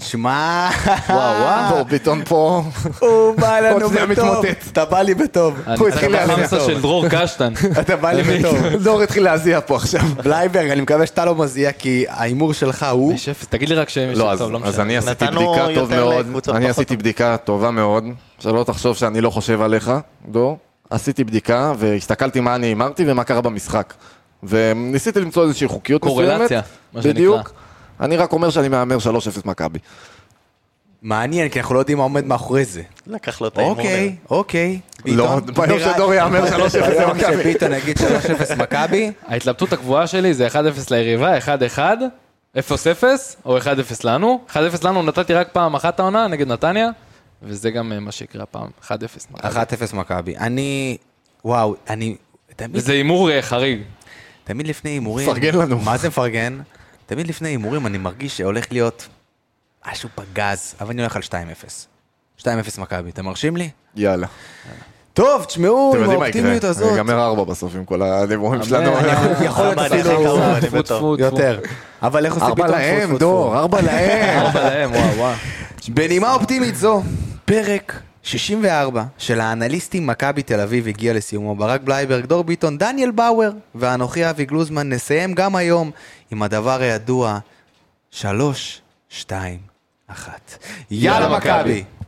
[0.01, 0.69] שמע,
[1.09, 1.85] וואו, וואו.
[1.85, 2.63] ביטון פה.
[2.99, 4.45] הוא בא לנו בטוב.
[4.73, 5.61] אתה בא לי בטוב.
[5.67, 6.67] אני הוא התחיל להעליב בחמסה טוב.
[6.67, 7.53] של דרור קשטן.
[7.81, 8.57] אתה בא לי בטוב.
[8.83, 10.01] דור התחיל להזיע פה עכשיו.
[10.25, 13.15] בלייברג, אני מקווה שאתה לא מזיע, כי ההימור שלך הוא...
[13.15, 13.17] 5-0,
[13.49, 13.99] תגיד לי רק ש...
[13.99, 14.83] לא, אז, טוב, לא אז משנה.
[14.83, 16.97] אני עשיתי בדיקה טוב מאוד, אני עשיתי.
[16.97, 18.05] בדיקה טובה מאוד,
[18.39, 19.91] שלא תחשוב שאני לא חושב עליך,
[20.29, 20.59] דור.
[20.91, 23.95] עשיתי בדיקה והסתכלתי מה אני הימרתי ומה קרה במשחק.
[24.43, 26.37] וניסיתי למצוא איזושהי חוקיות מסוימת.
[26.37, 26.61] קורלציה,
[26.93, 27.13] מה שנקרא.
[27.13, 27.53] בדיוק.
[28.01, 29.01] אני רק אומר שאני מהמר 3-0
[29.45, 29.79] מכבי.
[31.03, 32.83] מעניין, כי אנחנו לא יודעים מה עומד מאחורי זה.
[33.07, 33.77] לקח לו את ההימור.
[33.77, 34.81] אוקיי, אוקיי.
[35.07, 37.43] לא, ביום שדור יאמר 3-0 ביום למכבי.
[37.43, 40.55] שביטון יגיד 3-0 מכבי, ההתלבטות הקבועה שלי זה 1-0
[40.91, 41.79] ליריבה, 1-1,
[42.57, 42.59] 0-0
[43.45, 43.63] או 1-0
[44.05, 44.41] לנו.
[44.51, 46.89] 1-0 לנו נתתי רק פעם אחת העונה נגד נתניה,
[47.43, 48.91] וזה גם אה, מה שיקרה פעם, 1-0.
[49.31, 49.49] מכבי.
[49.93, 50.37] 1-0 מכבי.
[50.37, 50.97] אני...
[51.45, 52.17] וואו, אני...
[52.57, 53.81] תמיד, וזה הימור אה, חריג.
[54.45, 55.27] תמיד לפני הימורים...
[55.27, 55.79] פרגן לנו.
[55.79, 56.59] מה זה מפרגן?
[57.07, 59.09] תמיד לפני הימורים אני מרגיש שהולך להיות
[59.93, 62.41] משהו פגז, אבל אני הולך על 2-0.
[62.43, 62.45] 2-0
[62.81, 63.71] מכבי, אתם מרשים לי?
[63.97, 64.27] יאללה.
[65.15, 66.91] טוב, תשמעו, אתם עם יודעים מה האופטימיות יקרה, הזאת.
[66.91, 68.99] ייגמר 4 בסוף עם כל הדיבורים שלנו.
[68.99, 71.21] אני יכול- להיות ארבע, אני אפילו אני.
[71.21, 71.61] יותר.
[72.03, 73.57] אבל איך עושים ארבע פתאום להם, טפו, טפו, דור.
[73.59, 74.39] ארבע להם.
[74.47, 75.35] ארבע להם, וואו וואו.
[75.95, 77.03] בנימה אופטימית זו,
[77.45, 81.55] פרק 64 של האנליסטים מכבי תל אביב הגיע לסיומו.
[81.55, 85.91] ברק בלייברג, דור ביטון, דניאל באואר ואנוכי אבי גלוזמן נסיים גם היום
[86.31, 87.39] עם הדבר הידוע,
[88.11, 89.59] שלוש, שתיים,
[90.07, 90.59] אחת.
[90.91, 91.51] יאללה יאללה, מכבי.
[91.61, 92.04] מכבי!